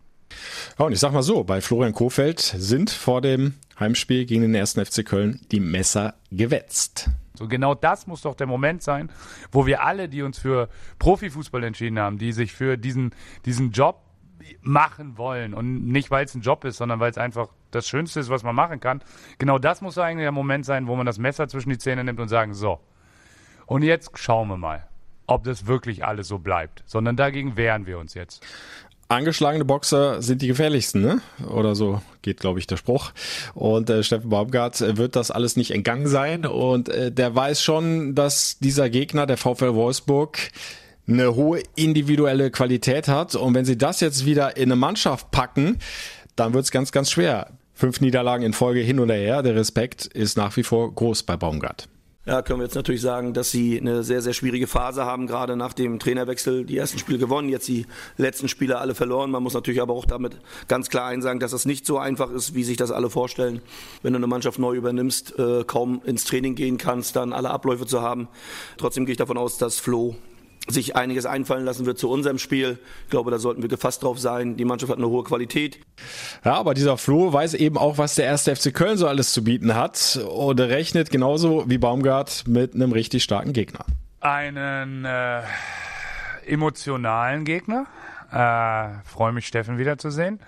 Ja, 0.77 0.85
und 0.85 0.93
ich 0.93 0.99
sag 0.99 1.11
mal 1.11 1.23
so, 1.23 1.43
bei 1.43 1.59
Florian 1.59 1.93
Kofeld 1.93 2.39
sind 2.39 2.89
vor 2.89 3.19
dem 3.21 3.55
Heimspiel 3.79 4.25
gegen 4.25 4.41
den 4.41 4.55
ersten 4.55 4.85
FC 4.85 5.05
Köln 5.05 5.41
die 5.51 5.59
Messer 5.59 6.15
gewetzt. 6.31 7.09
So 7.33 7.47
genau 7.47 7.73
das 7.73 8.07
muss 8.07 8.21
doch 8.21 8.35
der 8.35 8.47
Moment 8.47 8.83
sein, 8.83 9.09
wo 9.51 9.65
wir 9.65 9.83
alle, 9.83 10.09
die 10.09 10.21
uns 10.21 10.39
für 10.39 10.67
Profifußball 10.99 11.63
entschieden 11.63 11.97
haben, 11.97 12.17
die 12.17 12.33
sich 12.33 12.53
für 12.53 12.77
diesen, 12.77 13.11
diesen 13.45 13.71
Job 13.71 14.01
machen 14.61 15.17
wollen 15.17 15.53
und 15.53 15.87
nicht, 15.87 16.11
weil 16.11 16.25
es 16.25 16.35
ein 16.35 16.41
Job 16.41 16.65
ist, 16.65 16.77
sondern 16.77 16.99
weil 16.99 17.11
es 17.11 17.17
einfach 17.17 17.49
das 17.71 17.87
Schönste 17.87 18.19
ist, 18.19 18.29
was 18.29 18.43
man 18.43 18.55
machen 18.55 18.79
kann. 18.79 19.01
Genau 19.37 19.59
das 19.59 19.81
muss 19.81 19.97
eigentlich 19.97 20.25
der 20.25 20.31
Moment 20.31 20.65
sein, 20.65 20.87
wo 20.87 20.95
man 20.95 21.05
das 21.05 21.17
Messer 21.17 21.47
zwischen 21.47 21.69
die 21.69 21.77
Zähne 21.77 22.03
nimmt 22.03 22.19
und 22.19 22.27
sagen, 22.27 22.53
so, 22.53 22.79
und 23.65 23.83
jetzt 23.83 24.17
schauen 24.17 24.47
wir 24.47 24.57
mal, 24.57 24.87
ob 25.27 25.43
das 25.43 25.67
wirklich 25.67 26.03
alles 26.03 26.27
so 26.27 26.39
bleibt, 26.39 26.83
sondern 26.87 27.15
dagegen 27.15 27.55
wehren 27.55 27.85
wir 27.85 27.99
uns 27.99 28.15
jetzt. 28.15 28.45
Angeschlagene 29.09 29.65
Boxer 29.65 30.21
sind 30.21 30.43
die 30.43 30.47
gefährlichsten, 30.47 31.01
ne? 31.01 31.21
Oder 31.51 31.73
so 31.73 31.99
geht, 32.21 32.39
glaube 32.39 32.59
ich, 32.59 32.67
der 32.67 32.77
Spruch. 32.77 33.11
Und 33.55 33.89
äh, 33.89 34.03
Steffen 34.03 34.29
Baumgart 34.29 34.79
äh, 34.81 34.97
wird 34.97 35.15
das 35.15 35.31
alles 35.31 35.55
nicht 35.55 35.71
entgangen 35.71 36.07
sein. 36.07 36.45
Und 36.45 36.89
äh, 36.89 37.11
der 37.11 37.33
weiß 37.35 37.59
schon, 37.63 38.13
dass 38.13 38.59
dieser 38.59 38.87
Gegner, 38.91 39.25
der 39.25 39.37
VfL 39.37 39.73
Wolfsburg, 39.73 40.37
eine 41.07 41.33
hohe 41.33 41.63
individuelle 41.75 42.51
Qualität 42.51 43.07
hat. 43.07 43.33
Und 43.33 43.55
wenn 43.55 43.65
sie 43.65 43.79
das 43.79 43.99
jetzt 43.99 44.27
wieder 44.27 44.57
in 44.57 44.71
eine 44.71 44.75
Mannschaft 44.75 45.31
packen, 45.31 45.79
dann 46.35 46.53
wird 46.53 46.65
es 46.65 46.71
ganz, 46.71 46.91
ganz 46.91 47.09
schwer. 47.09 47.49
Fünf 47.73 48.01
Niederlagen 48.01 48.43
in 48.43 48.53
Folge 48.53 48.81
hin 48.81 48.99
oder 48.99 49.15
her. 49.15 49.41
Der 49.41 49.55
Respekt 49.55 50.05
ist 50.05 50.37
nach 50.37 50.55
wie 50.55 50.63
vor 50.63 50.93
groß 50.93 51.23
bei 51.23 51.35
Baumgart. 51.35 51.89
Ja, 52.25 52.41
können 52.41 52.59
wir 52.59 52.65
jetzt 52.65 52.75
natürlich 52.75 53.01
sagen, 53.01 53.33
dass 53.33 53.49
sie 53.49 53.79
eine 53.79 54.03
sehr, 54.03 54.21
sehr 54.21 54.33
schwierige 54.33 54.67
Phase 54.67 55.05
haben, 55.05 55.25
gerade 55.25 55.55
nach 55.55 55.71
dem 55.71 55.99
Trainerwechsel. 55.99 56.65
Die 56.65 56.77
ersten 56.77 56.99
Spiele 56.99 57.17
gewonnen, 57.17 57.47
jetzt 57.47 57.67
die 57.69 57.85
letzten 58.17 58.49
Spiele 58.49 58.77
alle 58.77 58.93
verloren. 58.93 59.31
Man 59.31 59.41
muss 59.41 59.53
natürlich 59.53 59.81
aber 59.81 59.93
auch 59.93 60.05
damit 60.05 60.37
ganz 60.67 60.89
klar 60.89 61.07
einsagen, 61.07 61.39
dass 61.39 61.53
es 61.53 61.65
nicht 61.65 61.85
so 61.85 61.97
einfach 61.97 62.29
ist, 62.29 62.53
wie 62.53 62.65
sich 62.65 62.75
das 62.75 62.91
alle 62.91 63.09
vorstellen. 63.09 63.61
Wenn 64.03 64.13
du 64.13 64.17
eine 64.17 64.27
Mannschaft 64.27 64.59
neu 64.59 64.75
übernimmst, 64.75 65.39
äh, 65.39 65.63
kaum 65.63 66.01
ins 66.03 66.25
Training 66.25 66.55
gehen 66.55 66.77
kannst, 66.77 67.15
dann 67.15 67.31
alle 67.31 67.51
Abläufe 67.51 67.85
zu 67.85 68.01
haben. 68.01 68.27
Trotzdem 68.77 69.05
gehe 69.05 69.13
ich 69.13 69.17
davon 69.17 69.37
aus, 69.37 69.57
dass 69.57 69.79
Flo 69.79 70.15
sich 70.71 70.95
einiges 70.95 71.25
einfallen 71.25 71.65
lassen 71.65 71.85
wird 71.85 71.97
zu 71.97 72.09
unserem 72.09 72.37
Spiel. 72.37 72.79
Ich 73.05 73.09
glaube, 73.09 73.31
da 73.31 73.39
sollten 73.39 73.61
wir 73.61 73.69
gefasst 73.69 74.03
drauf 74.03 74.19
sein. 74.19 74.57
Die 74.57 74.65
Mannschaft 74.65 74.91
hat 74.91 74.97
eine 74.97 75.07
hohe 75.09 75.23
Qualität. 75.23 75.79
Ja, 76.43 76.55
aber 76.55 76.73
dieser 76.73 76.97
Flo 76.97 77.31
weiß 77.31 77.53
eben 77.55 77.77
auch, 77.77 77.97
was 77.97 78.15
der 78.15 78.25
erste 78.25 78.55
FC 78.55 78.73
Köln 78.73 78.97
so 78.97 79.07
alles 79.07 79.33
zu 79.33 79.43
bieten 79.43 79.75
hat 79.75 80.19
und 80.29 80.59
rechnet 80.59 81.11
genauso 81.11 81.69
wie 81.69 81.77
Baumgart 81.77 82.43
mit 82.47 82.75
einem 82.75 82.91
richtig 82.91 83.23
starken 83.23 83.53
Gegner. 83.53 83.85
Einen 84.21 85.05
äh, 85.05 85.41
emotionalen 86.45 87.45
Gegner. 87.45 87.85
Äh, 88.31 89.03
Freue 89.05 89.31
mich, 89.33 89.47
Steffen 89.47 89.77
wiederzusehen 89.77 90.39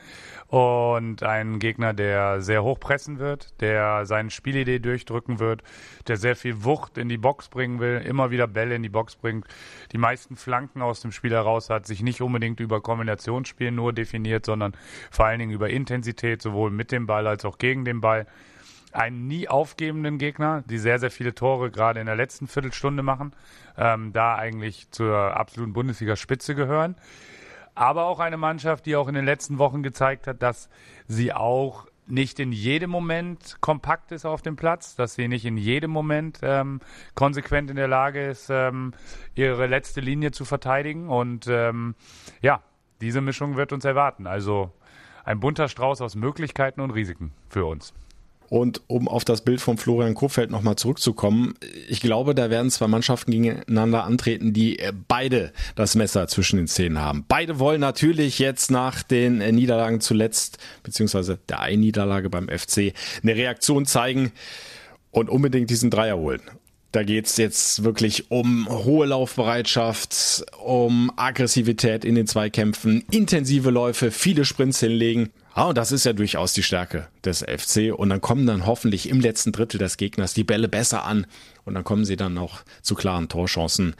und 0.52 1.24
ein 1.24 1.60
Gegner, 1.60 1.94
der 1.94 2.42
sehr 2.42 2.62
hoch 2.62 2.78
pressen 2.78 3.20
wird, 3.20 3.54
der 3.62 4.06
seine 4.06 4.30
Spielidee 4.32 4.80
durchdrücken 4.80 5.40
wird, 5.40 5.64
der 6.08 6.18
sehr 6.18 6.36
viel 6.36 6.66
Wucht 6.66 6.98
in 6.98 7.08
die 7.08 7.18
Box 7.18 7.48
bringen 7.48 7.80
will, 7.80 8.02
immer 8.06 8.32
wieder 8.32 8.48
Bälle 8.48 8.76
in 8.76 8.84
die 8.84 8.90
Box 8.90 9.16
bringt, 9.16 9.48
die 9.94 9.98
meisten 9.98 10.36
Flanken 10.36 10.82
aus 10.82 11.00
dem 11.00 11.14
Spiel 11.14 11.32
heraus 11.32 11.70
hat, 11.70 11.88
sich 11.88 12.04
nicht 12.04 12.22
unbedingt 12.22 12.60
über 12.60 12.82
Kombinationsspiel 12.82 13.72
nur 13.72 13.94
definiert, 13.94 14.46
sondern 14.46 14.74
vor 15.10 15.26
allen 15.26 15.40
Dingen 15.40 15.54
über 15.54 15.70
Intensität, 15.70 16.42
sowohl 16.42 16.70
mit 16.70 16.92
dem 16.92 17.08
Ball 17.08 17.28
als 17.28 17.46
auch 17.46 17.58
gegen 17.58 17.86
den 17.86 18.02
Ball. 18.02 18.28
Einen 18.92 19.28
nie 19.28 19.48
aufgebenden 19.48 20.18
Gegner, 20.18 20.66
die 20.70 20.80
sehr, 20.80 21.00
sehr 21.00 21.12
viele 21.12 21.34
Tore 21.34 21.72
gerade 21.72 22.02
in 22.02 22.08
der 22.08 22.18
letzten 22.18 22.48
Viertelstunde 22.48 23.04
machen, 23.04 23.32
ähm, 23.78 24.12
da 24.12 24.36
eigentlich 24.36 24.92
zur 24.92 25.16
absoluten 25.16 25.72
Bundesliga-Spitze 25.72 26.56
gehören 26.56 26.98
aber 27.82 28.06
auch 28.06 28.20
eine 28.20 28.38
Mannschaft, 28.38 28.86
die 28.86 28.96
auch 28.96 29.08
in 29.08 29.16
den 29.16 29.26
letzten 29.26 29.58
Wochen 29.58 29.82
gezeigt 29.82 30.28
hat, 30.28 30.44
dass 30.44 30.70
sie 31.08 31.34
auch 31.34 31.88
nicht 32.06 32.40
in 32.40 32.52
jedem 32.52 32.92
Moment 32.92 33.58
kompakt 33.60 34.12
ist 34.12 34.24
auf 34.24 34.44
dem 34.44 34.56
Platz, 34.56 34.96
dass 34.96 35.16
sie 35.16 35.28
nicht 35.28 35.46
in 35.46 35.58
jedem 35.58 35.90
Moment 35.90 36.42
ähm, 36.44 36.80
konsequent 37.16 37.72
in 37.72 37.78
der 37.78 37.88
Lage 37.88 38.24
ist, 38.24 38.52
ähm, 38.52 38.94
ihre 39.34 39.66
letzte 39.66 40.00
Linie 40.00 40.30
zu 40.30 40.46
verteidigen. 40.46 41.10
Und 41.10 41.48
ähm, 41.48 41.96
ja, 42.44 42.62
diese 43.02 43.20
Mischung 43.20 43.58
wird 43.58 43.74
uns 43.74 43.84
erwarten. 43.84 44.28
Also 44.28 44.72
ein 45.24 45.40
bunter 45.40 45.68
Strauß 45.68 46.02
aus 46.02 46.14
Möglichkeiten 46.14 46.82
und 46.82 46.92
Risiken 46.92 47.34
für 47.50 47.66
uns. 47.66 47.96
Und 48.52 48.82
um 48.88 49.08
auf 49.08 49.24
das 49.24 49.46
Bild 49.46 49.62
von 49.62 49.78
Florian 49.78 50.14
Kofeld 50.14 50.52
nochmal 50.52 50.76
zurückzukommen, 50.76 51.54
ich 51.88 52.02
glaube, 52.02 52.36
da 52.36 52.50
werden 52.50 52.70
zwei 52.70 52.88
Mannschaften 52.88 53.32
gegeneinander 53.32 54.04
antreten, 54.04 54.52
die 54.52 54.78
äh, 54.78 54.92
beide 55.08 55.54
das 55.76 55.96
Messer 55.96 56.28
zwischen 56.28 56.58
den 56.58 56.68
Zähnen 56.68 57.00
haben. 57.00 57.24
Beide 57.30 57.60
wollen 57.60 57.80
natürlich 57.80 58.40
jetzt 58.40 58.70
nach 58.70 59.04
den 59.04 59.40
äh, 59.40 59.54
Niederlagen 59.54 60.02
zuletzt, 60.02 60.58
beziehungsweise 60.84 61.40
der 61.48 61.62
einen 61.62 61.80
Niederlage 61.80 62.30
beim 62.30 62.50
FC, 62.50 62.92
eine 63.24 63.38
Reaktion 63.38 63.86
zeigen 63.86 64.34
und 65.12 65.30
unbedingt 65.30 65.70
diesen 65.70 65.90
Dreier 65.90 66.18
holen. 66.18 66.42
Da 66.92 67.04
geht's 67.04 67.38
jetzt 67.38 67.86
wirklich 67.86 68.32
um 68.32 68.68
hohe 68.68 69.06
Laufbereitschaft, 69.06 70.44
um 70.62 71.10
Aggressivität 71.16 72.04
in 72.04 72.16
den 72.16 72.28
Zweikämpfen, 72.28 73.06
intensive 73.12 73.70
Läufe, 73.70 74.12
viele 74.12 74.44
Sprints 74.44 74.82
hinlegen. 74.82 75.30
Ah, 75.54 75.66
und 75.66 75.78
das 75.78 75.92
ist 75.92 76.06
ja 76.06 76.14
durchaus 76.14 76.54
die 76.54 76.64
Stärke 76.64 77.08
des 77.26 77.40
FC. 77.44 77.94
Und 77.94 78.10
dann 78.10 78.22
kommen 78.22 78.46
dann 78.46 78.66
hoffentlich 78.66 79.10
im 79.10 79.20
letzten 79.20 79.52
Drittel 79.52 79.78
des 79.78 79.98
Gegners 79.98 80.34
die 80.34 80.46
Bälle 80.46 80.70
besser 80.70 81.06
an. 81.06 81.28
Und 81.66 81.74
dann 81.74 81.84
kommen 81.84 82.06
sie 82.06 82.16
dann 82.16 82.34
noch 82.34 82.64
zu 82.82 82.96
klaren 82.96 83.28
Torchancen. 83.28 83.96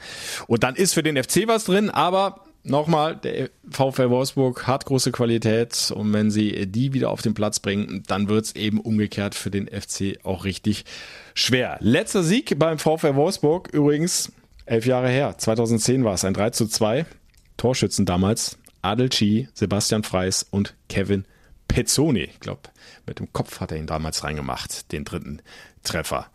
Und 0.46 0.64
dann 0.64 0.76
ist 0.76 0.94
für 0.94 1.02
den 1.02 1.22
FC 1.22 1.46
was 1.46 1.64
drin, 1.64 1.90
aber 1.90 2.44
nochmal, 2.64 3.16
der 3.16 3.50
VfL 3.70 4.10
Wolfsburg 4.10 4.66
hat 4.66 4.86
große 4.86 5.12
Qualität 5.12 5.92
und 5.94 6.12
wenn 6.12 6.30
sie 6.30 6.66
die 6.66 6.92
wieder 6.92 7.10
auf 7.10 7.22
den 7.22 7.34
Platz 7.34 7.60
bringen, 7.60 8.02
dann 8.06 8.28
wird's 8.28 8.52
eben 8.52 8.80
umgekehrt 8.80 9.34
für 9.34 9.50
den 9.50 9.68
FC 9.68 10.18
auch 10.24 10.44
richtig 10.44 10.84
schwer. 11.34 11.76
Letzter 11.80 12.22
Sieg 12.22 12.58
beim 12.58 12.78
VfL 12.78 13.14
Wolfsburg 13.14 13.68
übrigens 13.72 14.32
elf 14.64 14.86
Jahre 14.86 15.08
her, 15.08 15.36
2010 15.36 16.04
war 16.04 16.14
es, 16.14 16.24
ein 16.24 16.34
3 16.34 16.50
zu 16.50 16.66
2. 16.66 17.04
Torschützen 17.56 18.06
damals 18.06 18.58
Adel 18.80 19.08
Chi, 19.08 19.48
Sebastian 19.54 20.02
Freis 20.02 20.46
und 20.48 20.74
Kevin 20.88 21.24
Pezzoni. 21.72 22.24
Ich 22.24 22.40
glaube, 22.40 22.60
mit 23.06 23.18
dem 23.18 23.32
Kopf 23.32 23.60
hat 23.60 23.72
er 23.72 23.78
ihn 23.78 23.86
damals 23.86 24.24
reingemacht, 24.24 24.92
den 24.92 25.04
dritten 25.04 25.40
Treffer. 25.82 26.26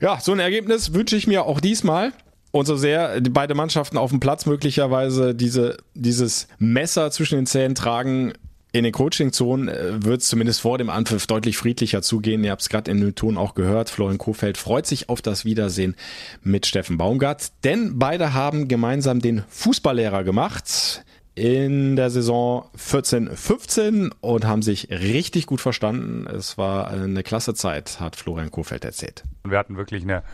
Ja, 0.00 0.18
so 0.20 0.32
ein 0.32 0.40
Ergebnis 0.40 0.94
wünsche 0.94 1.16
ich 1.16 1.26
mir 1.26 1.44
auch 1.44 1.60
diesmal. 1.60 2.12
Und 2.50 2.64
so 2.64 2.76
sehr 2.76 3.20
beide 3.20 3.54
Mannschaften 3.54 3.98
auf 3.98 4.10
dem 4.10 4.20
Platz 4.20 4.46
möglicherweise 4.46 5.34
diese, 5.34 5.76
dieses 5.94 6.48
Messer 6.58 7.10
zwischen 7.10 7.36
den 7.36 7.46
Zähnen 7.46 7.74
tragen, 7.74 8.32
in 8.72 8.84
den 8.84 8.92
Coaching-Zonen 8.92 9.68
äh, 9.68 10.04
wird 10.04 10.22
es 10.22 10.28
zumindest 10.28 10.60
vor 10.60 10.78
dem 10.78 10.90
Anpfiff 10.90 11.26
deutlich 11.26 11.56
friedlicher 11.56 12.02
zugehen. 12.02 12.44
Ihr 12.44 12.50
habt 12.50 12.62
es 12.62 12.68
gerade 12.68 12.90
in 12.90 13.00
dem 13.00 13.14
Ton 13.14 13.38
auch 13.38 13.54
gehört. 13.54 13.90
Florian 13.90 14.18
Kofeld 14.18 14.58
freut 14.58 14.86
sich 14.86 15.08
auf 15.08 15.22
das 15.22 15.44
Wiedersehen 15.44 15.94
mit 16.42 16.66
Steffen 16.66 16.98
Baumgart, 16.98 17.50
denn 17.64 17.98
beide 17.98 18.34
haben 18.34 18.68
gemeinsam 18.68 19.20
den 19.20 19.42
Fußballlehrer 19.48 20.24
gemacht 20.24 21.02
in 21.38 21.94
der 21.94 22.10
Saison 22.10 22.68
14-15 22.76 24.10
und 24.20 24.44
haben 24.44 24.62
sich 24.62 24.90
richtig 24.90 25.46
gut 25.46 25.60
verstanden. 25.60 26.26
Es 26.26 26.58
war 26.58 26.90
eine 26.90 27.22
klasse 27.22 27.54
Zeit, 27.54 28.00
hat 28.00 28.16
Florian 28.16 28.50
Kofeld 28.50 28.84
erzählt. 28.84 29.22
Wir 29.44 29.56
hatten 29.56 29.76
wirklich 29.76 30.02
eine, 30.02 30.24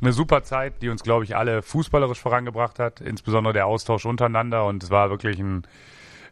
eine 0.00 0.12
super 0.12 0.42
Zeit, 0.42 0.82
die 0.82 0.88
uns, 0.88 1.04
glaube 1.04 1.22
ich, 1.24 1.36
alle 1.36 1.62
fußballerisch 1.62 2.18
vorangebracht 2.18 2.80
hat, 2.80 3.00
insbesondere 3.00 3.52
der 3.54 3.66
Austausch 3.66 4.06
untereinander 4.06 4.66
und 4.66 4.82
es 4.82 4.90
war 4.90 5.08
wirklich 5.08 5.38
ein, 5.38 5.62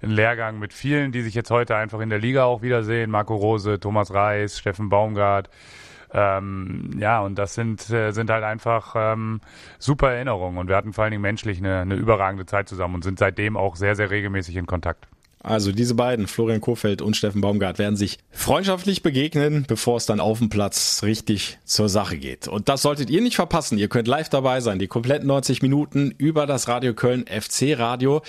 ein 0.03 0.11
Lehrgang 0.11 0.59
mit 0.59 0.73
vielen, 0.73 1.13
die 1.13 1.23
sich 1.23 1.35
jetzt 1.35 1.53
heute 1.53 1.77
einfach 1.77 2.01
in 2.01 2.11
der 2.11 2.19
Liga 2.19 2.45
auch 2.45 2.61
wiedersehen. 2.61 3.09
Marco 3.09 3.37
Rose, 3.37 3.79
Thomas 3.79 4.13
Reis, 4.13 4.59
Steffen 4.59 4.89
Baumgart, 4.89 5.49
ähm, 6.13 6.91
ja, 6.99 7.21
und 7.21 7.39
das 7.39 7.55
sind, 7.55 7.89
äh, 7.91 8.13
sind 8.13 8.31
halt 8.31 8.45
einfach 8.45 8.95
ähm, 8.97 9.41
super 9.79 10.13
Erinnerungen. 10.13 10.59
Und 10.59 10.69
wir 10.69 10.77
hatten 10.77 10.93
vor 10.93 11.05
allen 11.05 11.13
Dingen 11.13 11.23
menschlich 11.23 11.59
eine, 11.59 11.81
eine 11.81 11.95
überragende 11.95 12.47
Zeit 12.47 12.69
zusammen 12.69 12.97
und 12.97 13.05
sind 13.05 13.19
seitdem 13.19 13.57
auch 13.57 13.77
sehr, 13.77 13.97
sehr 13.97 14.11
regelmäßig 14.11 14.57
in 14.57 14.67
Kontakt. 14.67 15.09
Also 15.43 15.73
diese 15.73 15.95
beiden, 15.95 16.29
Florian 16.29 16.61
Kofeld 16.61 17.03
und 17.03 17.17
Steffen 17.17 17.41
Baumgart, 17.41 17.79
werden 17.79 17.97
sich 17.97 18.19
freundschaftlich 18.31 19.03
begegnen, 19.03 19.65
bevor 19.67 19.97
es 19.97 20.07
dann 20.07 20.21
auf 20.21 20.39
dem 20.39 20.49
Platz 20.49 21.01
richtig 21.03 21.59
zur 21.65 21.89
Sache 21.89 22.17
geht. 22.17 22.47
Und 22.47 22.69
das 22.69 22.83
solltet 22.83 23.11
ihr 23.11 23.21
nicht 23.21 23.35
verpassen. 23.37 23.77
Ihr 23.77 23.89
könnt 23.89 24.07
live 24.07 24.29
dabei 24.29 24.61
sein, 24.61 24.79
die 24.79 24.87
kompletten 24.87 25.27
90 25.27 25.63
Minuten 25.63 26.15
über 26.17 26.47
das 26.47 26.69
Radio 26.69 26.95
Köln 26.95 27.25
FC 27.27 27.77
Radio. 27.77 28.23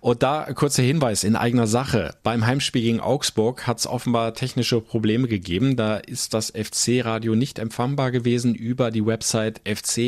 Und 0.00 0.24
da 0.24 0.52
kurzer 0.54 0.82
Hinweis 0.82 1.22
in 1.22 1.36
eigener 1.36 1.68
Sache. 1.68 2.14
Beim 2.24 2.46
Heimspiel 2.46 2.82
gegen 2.82 3.00
Augsburg 3.00 3.66
hat 3.66 3.78
es 3.78 3.86
offenbar 3.86 4.34
technische 4.34 4.80
Probleme 4.80 5.28
gegeben. 5.28 5.76
Da 5.76 5.98
ist 5.98 6.34
das 6.34 6.50
FC 6.50 7.04
Radio 7.04 7.36
nicht 7.36 7.60
empfangbar 7.60 8.10
gewesen 8.10 8.54
über 8.54 8.90
die 8.90 9.06
Website 9.06 9.60
fc-radio.de. 9.64 10.06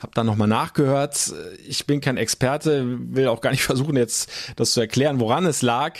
Hab 0.00 0.14
da 0.14 0.22
nochmal 0.22 0.48
nachgehört. 0.48 1.32
Ich 1.66 1.86
bin 1.86 2.00
kein 2.00 2.16
Experte, 2.16 2.84
will 3.14 3.26
auch 3.26 3.40
gar 3.40 3.50
nicht 3.50 3.62
versuchen 3.64 3.96
jetzt 3.96 4.30
das 4.56 4.72
zu 4.72 4.80
erklären, 4.80 5.20
woran 5.20 5.46
es 5.46 5.62
lag. 5.62 5.98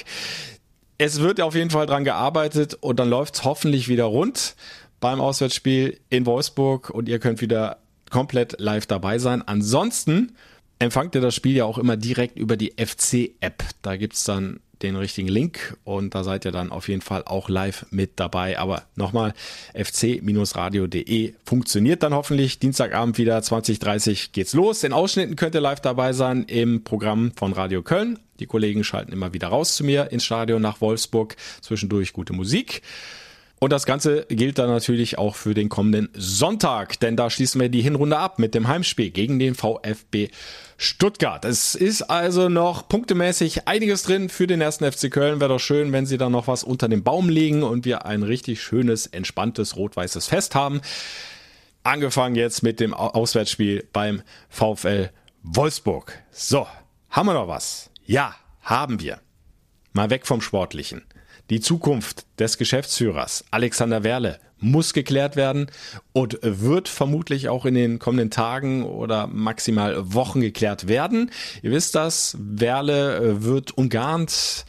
Es 0.98 1.20
wird 1.20 1.40
auf 1.40 1.54
jeden 1.54 1.70
Fall 1.70 1.86
dran 1.86 2.04
gearbeitet 2.04 2.74
und 2.74 2.98
dann 2.98 3.10
läuft 3.10 3.34
es 3.34 3.44
hoffentlich 3.44 3.88
wieder 3.88 4.04
rund 4.04 4.54
beim 5.00 5.20
Auswärtsspiel 5.20 6.00
in 6.08 6.24
Wolfsburg 6.24 6.90
und 6.90 7.08
ihr 7.08 7.18
könnt 7.18 7.40
wieder 7.40 7.78
komplett 8.10 8.60
live 8.60 8.86
dabei 8.86 9.18
sein. 9.18 9.42
Ansonsten 9.42 10.36
empfangt 10.78 11.14
ihr 11.14 11.20
das 11.20 11.34
Spiel 11.34 11.56
ja 11.56 11.64
auch 11.64 11.78
immer 11.78 11.96
direkt 11.96 12.38
über 12.38 12.56
die 12.56 12.72
FC-App. 12.78 13.64
Da 13.82 13.96
gibt 13.96 14.14
es 14.14 14.24
dann 14.24 14.60
den 14.82 14.96
richtigen 14.96 15.28
Link 15.28 15.76
und 15.84 16.14
da 16.14 16.24
seid 16.24 16.44
ihr 16.44 16.52
dann 16.52 16.70
auf 16.70 16.88
jeden 16.88 17.00
Fall 17.00 17.22
auch 17.24 17.48
live 17.48 17.86
mit 17.90 18.12
dabei. 18.16 18.58
Aber 18.58 18.82
nochmal, 18.96 19.34
fc-radio.de 19.74 21.34
funktioniert 21.44 22.02
dann 22.02 22.14
hoffentlich. 22.14 22.58
Dienstagabend 22.58 23.18
wieder 23.18 23.40
2030 23.42 24.32
geht's 24.32 24.54
los. 24.54 24.84
In 24.84 24.92
Ausschnitten 24.92 25.36
könnt 25.36 25.54
ihr 25.54 25.60
live 25.60 25.80
dabei 25.80 26.12
sein 26.12 26.44
im 26.44 26.84
Programm 26.84 27.32
von 27.36 27.52
Radio 27.52 27.82
Köln. 27.82 28.18
Die 28.40 28.46
Kollegen 28.46 28.84
schalten 28.84 29.12
immer 29.12 29.32
wieder 29.32 29.48
raus 29.48 29.76
zu 29.76 29.84
mir 29.84 30.10
ins 30.10 30.24
Stadion 30.24 30.60
nach 30.60 30.80
Wolfsburg. 30.80 31.36
Zwischendurch 31.60 32.12
gute 32.12 32.32
Musik. 32.32 32.82
Und 33.64 33.70
das 33.70 33.86
Ganze 33.86 34.26
gilt 34.26 34.58
dann 34.58 34.68
natürlich 34.68 35.16
auch 35.16 35.36
für 35.36 35.54
den 35.54 35.70
kommenden 35.70 36.10
Sonntag, 36.12 37.00
denn 37.00 37.16
da 37.16 37.30
schließen 37.30 37.58
wir 37.62 37.70
die 37.70 37.80
Hinrunde 37.80 38.18
ab 38.18 38.38
mit 38.38 38.54
dem 38.54 38.68
Heimspiel 38.68 39.08
gegen 39.08 39.38
den 39.38 39.54
VfB 39.54 40.28
Stuttgart. 40.76 41.46
Es 41.46 41.74
ist 41.74 42.02
also 42.02 42.50
noch 42.50 42.88
punktemäßig 42.88 43.66
einiges 43.66 44.02
drin 44.02 44.28
für 44.28 44.46
den 44.46 44.60
ersten 44.60 44.84
FC 44.92 45.10
Köln. 45.10 45.40
Wäre 45.40 45.48
doch 45.48 45.60
schön, 45.60 45.92
wenn 45.92 46.04
sie 46.04 46.18
dann 46.18 46.32
noch 46.32 46.46
was 46.46 46.62
unter 46.62 46.90
den 46.90 47.04
Baum 47.04 47.30
legen 47.30 47.62
und 47.62 47.86
wir 47.86 48.04
ein 48.04 48.22
richtig 48.22 48.60
schönes, 48.60 49.06
entspanntes 49.06 49.76
rot-weißes 49.76 50.26
Fest 50.26 50.54
haben. 50.54 50.82
Angefangen 51.84 52.36
jetzt 52.36 52.62
mit 52.62 52.80
dem 52.80 52.92
Auswärtsspiel 52.92 53.88
beim 53.94 54.20
VfL 54.50 55.08
Wolfsburg. 55.42 56.12
So, 56.30 56.66
haben 57.08 57.28
wir 57.28 57.32
noch 57.32 57.48
was? 57.48 57.88
Ja, 58.04 58.34
haben 58.60 59.00
wir. 59.00 59.20
Mal 59.94 60.10
weg 60.10 60.26
vom 60.26 60.42
Sportlichen. 60.42 61.06
Die 61.50 61.60
Zukunft 61.60 62.24
des 62.38 62.56
Geschäftsführers 62.56 63.44
Alexander 63.50 64.02
Werle 64.02 64.40
muss 64.60 64.94
geklärt 64.94 65.36
werden 65.36 65.70
und 66.14 66.38
wird 66.42 66.88
vermutlich 66.88 67.50
auch 67.50 67.66
in 67.66 67.74
den 67.74 67.98
kommenden 67.98 68.30
Tagen 68.30 68.84
oder 68.84 69.26
maximal 69.26 70.14
Wochen 70.14 70.40
geklärt 70.40 70.88
werden. 70.88 71.30
Ihr 71.62 71.70
wisst 71.70 71.94
das, 71.94 72.36
Werle 72.40 73.16
äh, 73.16 73.42
wird 73.44 73.76
umgarnt, 73.76 74.64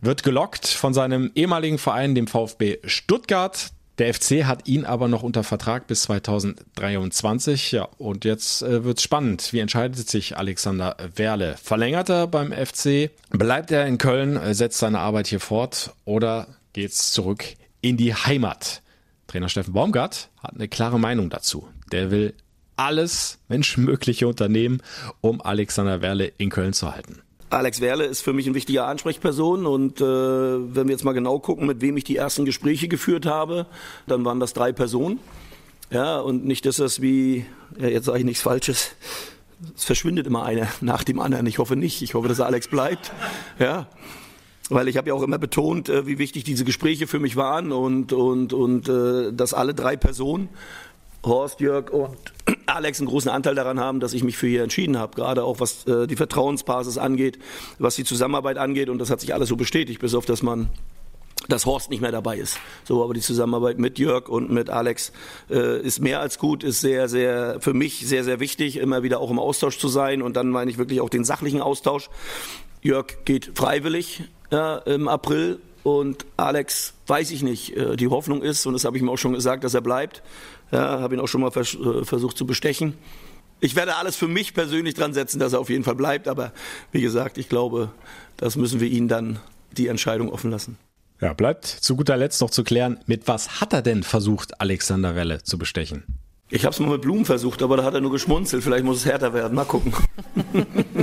wird 0.00 0.22
gelockt 0.22 0.68
von 0.68 0.94
seinem 0.94 1.32
ehemaligen 1.34 1.78
Verein, 1.78 2.14
dem 2.14 2.28
VfB 2.28 2.78
Stuttgart. 2.84 3.72
Der 4.02 4.12
FC 4.12 4.46
hat 4.46 4.66
ihn 4.66 4.84
aber 4.84 5.06
noch 5.06 5.22
unter 5.22 5.44
Vertrag 5.44 5.86
bis 5.86 6.02
2023. 6.02 7.70
Ja, 7.70 7.84
und 7.98 8.24
jetzt 8.24 8.62
äh, 8.62 8.82
wird's 8.82 9.04
spannend. 9.04 9.52
Wie 9.52 9.60
entscheidet 9.60 10.10
sich 10.10 10.36
Alexander 10.36 10.96
Werle? 11.14 11.54
Verlängert 11.62 12.08
er 12.08 12.26
beim 12.26 12.50
FC? 12.50 13.12
Bleibt 13.30 13.70
er 13.70 13.86
in 13.86 13.98
Köln, 13.98 14.40
setzt 14.54 14.78
seine 14.78 14.98
Arbeit 14.98 15.28
hier 15.28 15.38
fort 15.38 15.94
oder 16.04 16.48
geht's 16.72 17.12
zurück 17.12 17.44
in 17.80 17.96
die 17.96 18.12
Heimat? 18.12 18.82
Trainer 19.28 19.48
Steffen 19.48 19.72
Baumgart 19.72 20.30
hat 20.42 20.56
eine 20.56 20.66
klare 20.66 20.98
Meinung 20.98 21.30
dazu. 21.30 21.68
Der 21.92 22.10
will 22.10 22.34
alles 22.74 23.38
Menschenmögliche 23.46 24.26
unternehmen, 24.26 24.82
um 25.20 25.40
Alexander 25.40 26.02
Werle 26.02 26.32
in 26.38 26.50
Köln 26.50 26.72
zu 26.72 26.92
halten. 26.92 27.22
Alex 27.52 27.80
Werle 27.80 28.04
ist 28.04 28.22
für 28.22 28.32
mich 28.32 28.46
ein 28.46 28.54
wichtiger 28.54 28.86
Ansprechperson 28.86 29.66
und 29.66 30.00
äh, 30.00 30.04
wenn 30.04 30.88
wir 30.88 30.92
jetzt 30.92 31.04
mal 31.04 31.12
genau 31.12 31.38
gucken, 31.38 31.66
mit 31.66 31.80
wem 31.82 31.96
ich 31.96 32.04
die 32.04 32.16
ersten 32.16 32.44
Gespräche 32.44 32.88
geführt 32.88 33.26
habe, 33.26 33.66
dann 34.06 34.24
waren 34.24 34.40
das 34.40 34.54
drei 34.54 34.72
Personen. 34.72 35.18
Ja, 35.90 36.18
und 36.20 36.46
nicht, 36.46 36.64
dass 36.64 36.76
das 36.76 37.02
wie, 37.02 37.44
ja, 37.78 37.88
jetzt 37.88 38.06
sage 38.06 38.20
ich 38.20 38.24
nichts 38.24 38.40
Falsches, 38.40 38.94
es 39.76 39.84
verschwindet 39.84 40.26
immer 40.26 40.44
einer 40.44 40.68
nach 40.80 41.04
dem 41.04 41.20
anderen. 41.20 41.46
Ich 41.46 41.58
hoffe 41.58 41.76
nicht. 41.76 42.02
Ich 42.02 42.14
hoffe, 42.14 42.28
dass 42.28 42.40
Alex 42.40 42.68
bleibt. 42.68 43.12
Ja. 43.58 43.86
Weil 44.70 44.88
ich 44.88 44.96
habe 44.96 45.08
ja 45.08 45.14
auch 45.14 45.22
immer 45.22 45.38
betont, 45.38 45.88
äh, 45.90 46.06
wie 46.06 46.18
wichtig 46.18 46.44
diese 46.44 46.64
Gespräche 46.64 47.06
für 47.06 47.18
mich 47.18 47.36
waren 47.36 47.72
und, 47.72 48.12
und, 48.14 48.54
und 48.54 48.88
äh, 48.88 49.32
dass 49.32 49.52
alle 49.52 49.74
drei 49.74 49.96
Personen 49.96 50.48
Horst, 51.24 51.60
Jörg 51.60 51.90
und 51.90 52.16
Alex 52.66 52.98
einen 52.98 53.08
großen 53.08 53.30
Anteil 53.30 53.54
daran 53.54 53.78
haben, 53.78 54.00
dass 54.00 54.12
ich 54.12 54.24
mich 54.24 54.36
für 54.36 54.46
hier 54.46 54.62
entschieden 54.62 54.98
habe. 54.98 55.14
Gerade 55.14 55.44
auch 55.44 55.60
was 55.60 55.86
äh, 55.86 56.06
die 56.06 56.16
Vertrauensbasis 56.16 56.98
angeht, 56.98 57.38
was 57.78 57.94
die 57.96 58.04
Zusammenarbeit 58.04 58.58
angeht. 58.58 58.88
Und 58.88 58.98
das 58.98 59.10
hat 59.10 59.20
sich 59.20 59.34
alles 59.34 59.48
so 59.48 59.56
bestätigt, 59.56 60.00
bis 60.00 60.14
auf 60.14 60.26
dass 60.26 60.42
man 60.42 60.70
dass 61.48 61.66
Horst 61.66 61.90
nicht 61.90 62.00
mehr 62.00 62.12
dabei 62.12 62.38
ist. 62.38 62.58
So, 62.84 63.02
aber 63.02 63.14
die 63.14 63.20
Zusammenarbeit 63.20 63.78
mit 63.78 63.98
Jörg 63.98 64.28
und 64.28 64.50
mit 64.50 64.70
Alex 64.70 65.12
äh, 65.50 65.80
ist 65.80 66.00
mehr 66.00 66.20
als 66.20 66.38
gut, 66.38 66.62
ist 66.62 66.80
sehr, 66.80 67.08
sehr 67.08 67.60
für 67.60 67.74
mich 67.74 68.06
sehr, 68.06 68.22
sehr 68.22 68.38
wichtig, 68.38 68.76
immer 68.76 69.02
wieder 69.02 69.18
auch 69.18 69.30
im 69.30 69.40
Austausch 69.40 69.78
zu 69.78 69.88
sein. 69.88 70.22
Und 70.22 70.36
dann 70.36 70.50
meine 70.50 70.70
ich 70.70 70.78
wirklich 70.78 71.00
auch 71.00 71.10
den 71.10 71.24
sachlichen 71.24 71.60
Austausch. 71.60 72.10
Jörg 72.80 73.24
geht 73.24 73.52
freiwillig 73.56 74.22
ja, 74.50 74.76
im 74.78 75.08
April 75.08 75.58
und 75.82 76.26
Alex 76.36 76.94
weiß 77.06 77.30
ich 77.32 77.42
nicht. 77.42 77.76
Äh, 77.76 77.96
die 77.96 78.08
Hoffnung 78.08 78.42
ist, 78.42 78.66
und 78.66 78.74
das 78.74 78.84
habe 78.84 78.96
ich 78.96 79.02
ihm 79.02 79.08
auch 79.08 79.18
schon 79.18 79.32
gesagt, 79.32 79.64
dass 79.64 79.74
er 79.74 79.80
bleibt. 79.80 80.22
Ja, 80.72 81.00
habe 81.00 81.14
ihn 81.14 81.20
auch 81.20 81.28
schon 81.28 81.42
mal 81.42 81.50
vers 81.50 81.74
äh, 81.74 82.04
versucht 82.04 82.36
zu 82.36 82.46
bestechen. 82.46 82.94
Ich 83.60 83.76
werde 83.76 83.94
alles 83.94 84.16
für 84.16 84.26
mich 84.26 84.54
persönlich 84.54 84.94
dran 84.94 85.14
setzen, 85.14 85.38
dass 85.38 85.52
er 85.52 85.60
auf 85.60 85.70
jeden 85.70 85.84
Fall 85.84 85.94
bleibt. 85.94 86.26
Aber 86.26 86.52
wie 86.90 87.00
gesagt, 87.00 87.38
ich 87.38 87.48
glaube, 87.48 87.92
das 88.36 88.56
müssen 88.56 88.80
wir 88.80 88.88
ihn 88.88 89.06
dann 89.06 89.38
die 89.70 89.86
Entscheidung 89.86 90.32
offen 90.32 90.50
lassen. 90.50 90.78
Ja, 91.20 91.32
bleibt 91.34 91.66
zu 91.66 91.94
guter 91.94 92.16
Letzt 92.16 92.40
noch 92.40 92.50
zu 92.50 92.64
klären, 92.64 92.98
mit 93.06 93.28
was 93.28 93.60
hat 93.60 93.72
er 93.72 93.82
denn 93.82 94.02
versucht, 94.02 94.60
Alexander 94.60 95.14
Welle 95.14 95.44
zu 95.44 95.56
bestechen? 95.56 96.02
Ich 96.50 96.64
habe 96.64 96.74
es 96.74 96.80
mal 96.80 96.90
mit 96.90 97.02
Blumen 97.02 97.24
versucht, 97.24 97.62
aber 97.62 97.76
da 97.76 97.84
hat 97.84 97.94
er 97.94 98.00
nur 98.00 98.10
geschmunzelt. 98.10 98.62
Vielleicht 98.62 98.84
muss 98.84 98.98
es 98.98 99.06
härter 99.06 99.32
werden. 99.32 99.54
Mal 99.54 99.64
gucken. 99.64 99.94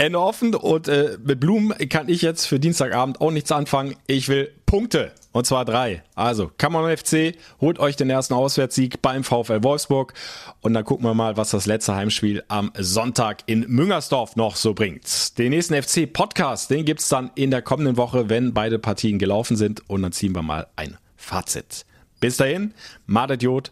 Ende 0.00 0.18
offen 0.18 0.54
und 0.54 0.88
äh, 0.88 1.18
mit 1.22 1.40
Blumen 1.40 1.76
kann 1.90 2.08
ich 2.08 2.22
jetzt 2.22 2.46
für 2.46 2.58
Dienstagabend 2.58 3.20
auch 3.20 3.30
nichts 3.30 3.52
anfangen. 3.52 3.96
Ich 4.06 4.28
will 4.30 4.50
Punkte 4.64 5.12
und 5.32 5.46
zwar 5.46 5.66
drei. 5.66 6.02
Also 6.14 6.50
Kammermann 6.56 6.96
FC 6.96 7.34
holt 7.60 7.78
euch 7.78 7.96
den 7.96 8.08
ersten 8.08 8.32
Auswärtssieg 8.32 9.02
beim 9.02 9.24
VfL 9.24 9.62
Wolfsburg 9.62 10.14
und 10.62 10.72
dann 10.72 10.86
gucken 10.86 11.04
wir 11.04 11.12
mal, 11.12 11.36
was 11.36 11.50
das 11.50 11.66
letzte 11.66 11.94
Heimspiel 11.94 12.42
am 12.48 12.72
Sonntag 12.78 13.42
in 13.44 13.66
Müngersdorf 13.68 14.36
noch 14.36 14.56
so 14.56 14.72
bringt. 14.72 15.36
Den 15.36 15.50
nächsten 15.50 15.80
FC 15.80 16.10
Podcast, 16.10 16.70
den 16.70 16.86
gibt's 16.86 17.10
dann 17.10 17.30
in 17.34 17.50
der 17.50 17.60
kommenden 17.60 17.98
Woche, 17.98 18.30
wenn 18.30 18.54
beide 18.54 18.78
Partien 18.78 19.18
gelaufen 19.18 19.58
sind 19.58 19.82
und 19.90 20.00
dann 20.00 20.12
ziehen 20.12 20.34
wir 20.34 20.42
mal 20.42 20.66
ein 20.76 20.96
Fazit. 21.18 21.84
Bis 22.20 22.38
dahin, 22.38 22.72
Madet 23.04 23.42
Jod. 23.42 23.70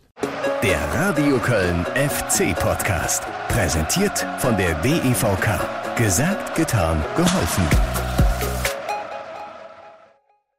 Der 0.62 0.79
Radio 0.93 1.38
Köln 1.38 1.87
FC 1.95 2.55
Podcast. 2.55 3.23
Präsentiert 3.49 4.27
von 4.41 4.59
der 4.59 4.75
DEVK. 4.83 5.88
Gesagt, 5.99 6.55
getan, 6.55 7.05
geholfen. 7.17 7.98